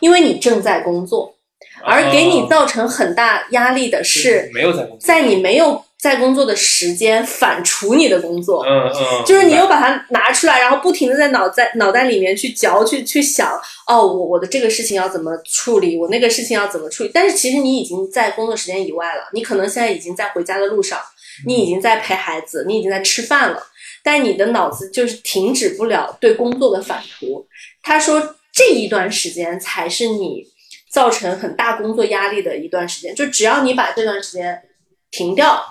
[0.00, 1.34] 因为你正在工作。
[1.82, 13.52] 而给你造成很大压力的是，没有在工作，在你没有在工作的时间反刍你的工作，嗯嗯，就是你又把它拿出来，然后不停的在脑在脑袋里面去嚼，去去想，
[13.86, 17.10] 哦，我我的这个事情要怎么处理，我那个事情要怎么处理。
[17.12, 20.98] 但是其实你已经在工作时间以外了，你可能现在已经在回家的路上，
[21.46, 23.62] 你已经在陪孩子，你已经在吃饭了，
[24.02, 27.44] 但你的脑子就是停止不了对工作的反刍。
[27.82, 30.46] 他说这一段时间才是你
[30.90, 34.62] 造成很大工作压力的一段时间，就只要你把这段时间
[35.10, 35.62] 停掉。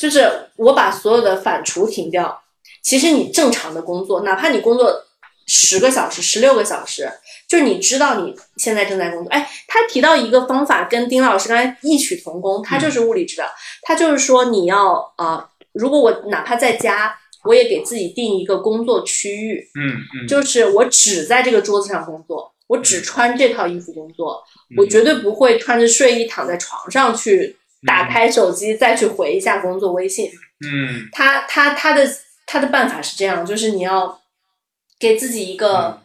[0.00, 0.26] 就是
[0.56, 2.42] 我把所有的反刍停掉，
[2.82, 5.04] 其实你正常的工作，哪怕你工作
[5.46, 7.12] 十个小时、十六个小时，
[7.46, 9.30] 就是你知道你现在正在工作。
[9.30, 13.46] 哎，他提到一个方法，跟丁老师刚才异曲同工，他就是物理治疗，
[13.82, 24.42] 他就是说你要啊，如果我哪怕在家，我也给自己定一个工作区域，嗯嗯，就是我只在这个桌子上工作，我只穿这套衣服工作，
[24.78, 27.58] 我绝对不会穿着睡衣躺在床上去。
[27.86, 30.30] 打开手机再去回一下工作微信。
[30.64, 32.06] 嗯，他他他的
[32.46, 34.20] 他的办法是这样，就是你要
[34.98, 36.02] 给自己一个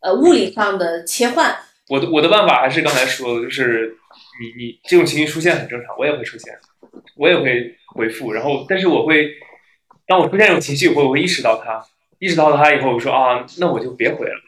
[0.00, 1.56] 呃物理上的切换。
[1.88, 3.96] 我的我的办法还是刚才说的，就是
[4.40, 6.52] 你你这种情绪出现很正常，我也会出现，
[7.16, 9.30] 我也会回复，然后但是我会
[10.04, 11.80] 当我出现这种情绪以后，我会意识到它，
[12.18, 14.40] 意识到它以后，我说啊，那我就别回了。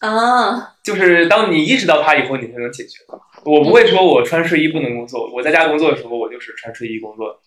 [0.00, 2.98] 啊，就是当你意识到它以后，你才能解决。
[3.44, 7.40] 我不会说我穿睡衣不能工作，我在家工作的时候，我就是穿睡衣工作。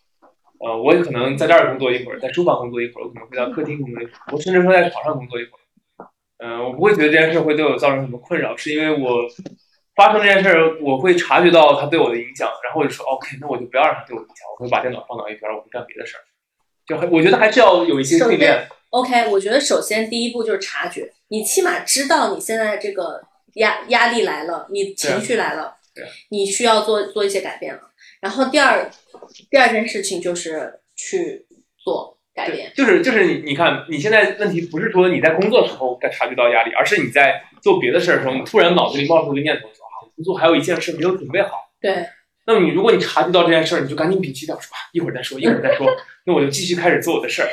[0.60, 5.62] 呃，我可能在这儿工作一会儿，在书房工作一会儿，我可能会到客厅工作一会儿，我甚至说在床上工作一会儿。
[6.40, 9.28] 嗯，我不会觉得这件事会对我造成什么困扰，是因为我
[9.96, 16.22] 发生这件事，我会察觉到它对我的影响，然后我就说 OK，那我就不要让它对我影响，我会把电脑放到一边，我会干别的事儿。
[16.88, 18.68] 就我觉得还是要有一些训练。
[18.92, 23.22] OK，我觉得首先第一步就是察觉，你起码知道你现在这个
[23.56, 25.77] 压压力来了，你情绪来了，
[26.30, 27.82] 你需要做做一些改变了。
[28.22, 28.90] 然后第二
[29.50, 31.46] 第二件事情就是去
[31.78, 41.50] 做改变，就是就是你你看你现在问题不是说你在工作时候在察觉到压力，而是你在做别的事儿的时候，你突然脑子里冒出个念头说啊，工作还有一件事没有准备好。
[41.82, 42.06] 对。
[42.50, 45.86] 那么你如果你察觉到这件事儿，你就赶紧摒弃掉，说吧，一会儿再说，一会儿再说，
[46.26, 47.50] 那我就继续开始做我的事儿。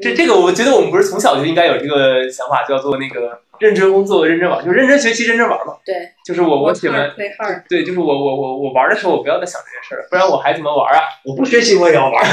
[0.00, 5.76] 这这个，我觉得我们不是从小就应该有这个想法，叫做那个认真工作、认真玩，就认真学习、认真玩嘛。
[5.86, 5.94] 对，
[6.24, 7.14] 就是我我喜欢，
[7.68, 11.00] 对，就是我我我我玩的时候，我不要再想这件事儿，不然我还怎么玩啊？
[11.24, 12.24] 我不学习我也要玩。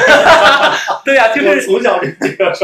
[1.05, 1.99] 对呀，就是从小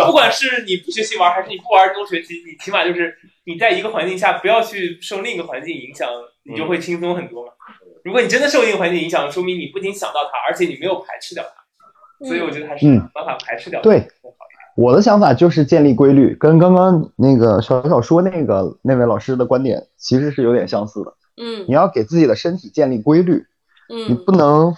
[0.08, 6.10] 不管是你不学习玩，还是你不玩多学习，你起码就是你在一个环境下不要去受另一个环境影响，
[6.44, 7.54] 你就会轻松很多嘛。
[8.04, 11.64] 如果你真的受一个环境影响，说明你不仅想到它，而且你没有排斥掉它。
[12.26, 13.80] 所以我觉得还是办法排斥掉。
[13.82, 14.08] 对。
[14.76, 21.14] 我的想法就是建立规律，跟刚刚那个小小说那个那位老师的观点其实是有点相似的。
[21.38, 23.46] 嗯，你要给自己的身体建立规律。
[23.90, 24.76] 嗯，你不能，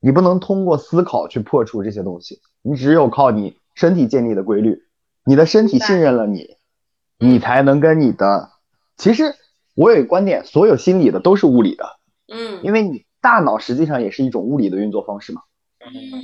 [0.00, 4.82] 你不能通过思考去破除这些东西，你只有靠你身体建立的规律，
[5.24, 6.56] 你的身体信任了你，
[7.18, 8.48] 你才能跟你的。
[8.96, 9.34] 其实
[9.74, 11.84] 我有一个观点，所有心理的都是物理的。
[12.32, 15.42] 嗯，因为你大脑实际上也是一种物理的运作方式嘛。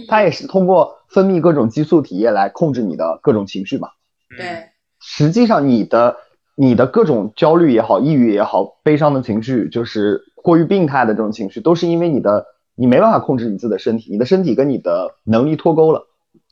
[0.09, 3.89] 它也是通过分泌各种激素体液来控制你的各种情绪嘛。
[4.37, 6.17] 对，实际上你的
[6.57, 16.07] 你的各种焦虑也好，抑郁也好，悲伤的情绪，就是过于病态的这种情绪，都是因为你的你没办法控制你自己的身体，你的身体跟你的能力脱钩了。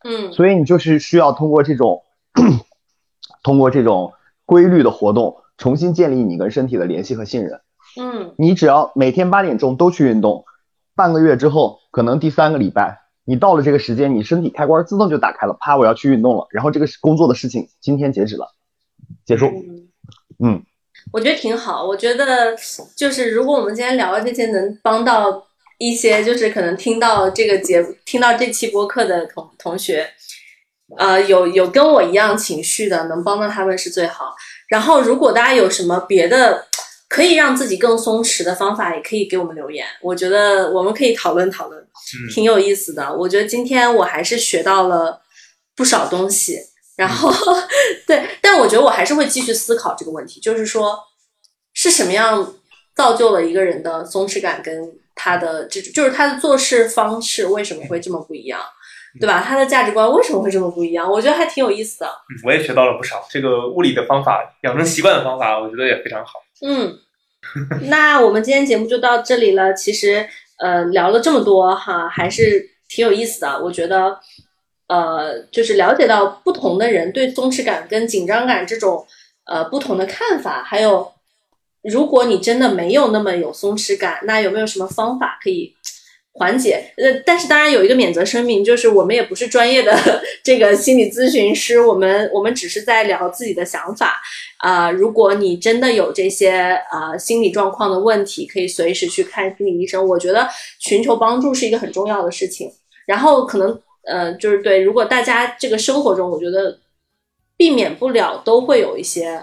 [0.04, 2.02] 嗯，所以你就是需要通过这种
[3.42, 4.12] 通过这种
[4.46, 7.60] 规律的活动，重新建立你跟身体的联系和信任。
[8.00, 10.44] 嗯，你只要每天八点钟都去运动，
[10.96, 13.01] 半个月之后，可能第三个礼拜。
[13.24, 16.46] 你到了这个时间，你身体开关自动就打开了，啪，我要去运动了。
[16.50, 18.48] 然后这个工作的事情今天截止了，
[19.24, 19.46] 结束。
[20.42, 20.62] 嗯，
[21.12, 21.84] 我觉得挺好。
[21.84, 22.56] 我觉得
[22.96, 25.46] 就是如果我们今天聊的这些能帮到
[25.78, 30.08] 一些，就是可能听到这个节听到这期播客的同同学，
[30.96, 34.34] 呃，有有跟我一样情绪的，能帮到他们是最好。
[34.68, 36.66] 然后如果大家有什么别的。
[37.12, 39.86] 可以让自己更松弛的方法，也可以给我们留言。
[40.00, 41.86] 我觉得我们可以讨论讨论，
[42.34, 43.14] 挺有意思的。
[43.14, 45.20] 我觉得今天我还是学到了
[45.76, 46.58] 不少东西。
[46.96, 47.30] 然后，
[48.08, 50.98] 对，但我觉得我还是会继续思考这个问题，就是说
[51.74, 52.54] 是什么样
[52.96, 54.74] 造就了一个人的松弛感，跟
[55.14, 58.58] 他的这就是他的做事方式为什么会这么不一样，
[59.20, 59.42] 对吧？
[59.46, 61.10] 他的价值观为什么会这么不一样？
[61.10, 62.10] 我觉得还挺有意思的。
[62.44, 66.40] 我也学到了不少，这个物理的方法，养成习惯的方法，我觉得也非常好。
[66.62, 66.98] 嗯，
[67.90, 69.74] 那我们今天节目就到这里了。
[69.74, 70.26] 其实，
[70.58, 73.62] 呃，聊了这么多哈，还是挺有意思的。
[73.62, 74.18] 我觉得，
[74.86, 79.06] 呃，就是了解到不同的人对松弛感跟紧张感这种
[79.44, 81.12] 呃不同的看法，还有，
[81.82, 85.74] 如果你真的没有那么有松弛感，那有没有什么方法可以
[86.34, 86.92] 缓解。
[86.96, 89.94] 呃，但是当然有一个免责声明，就是我们也不是专业的
[90.42, 94.20] 这个心理咨询师，我们我们只是在聊自己的想法。
[94.58, 100.06] 啊，如果你真的有这些啊心理状况的问题，可以随时去看心理医生。
[100.06, 102.70] 我觉得寻求帮助是一个很重要的事情。
[103.06, 106.78] 然后可能呃，就是对，如果大家这个生活中，我觉得
[107.56, 109.42] 避免不了都会有一些。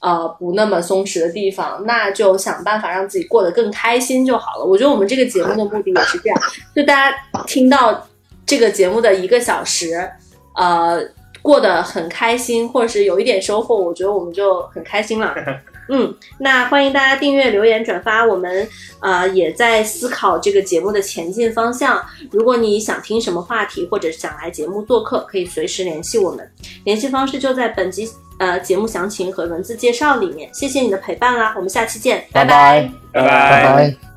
[0.00, 4.64] 呃，不那么松弛的地方，那就想办法让自己过得更开心就好了。
[4.64, 6.40] 我觉得我们这个节目的目的也是这样，
[6.74, 8.06] 就大家听到
[8.46, 10.08] 这个节目的一个小时，
[10.54, 11.00] 呃，
[11.42, 15.34] 过得很开心，或者是有一点收获，我觉得我们就很开心了。
[15.88, 18.24] 嗯，那欢迎大家订阅、留言、转发。
[18.24, 18.68] 我们
[19.00, 22.04] 呃也在思考这个节目的前进方向。
[22.30, 26.50] 如果你想听什么话题，或者想来节目做客，可以随时联系我们。
[26.84, 28.08] 联系方式就在本集。
[28.38, 34.07] 呃，节目详情和文字介绍里面，谢谢你的陪伴啦，我们下期见，拜拜拜拜。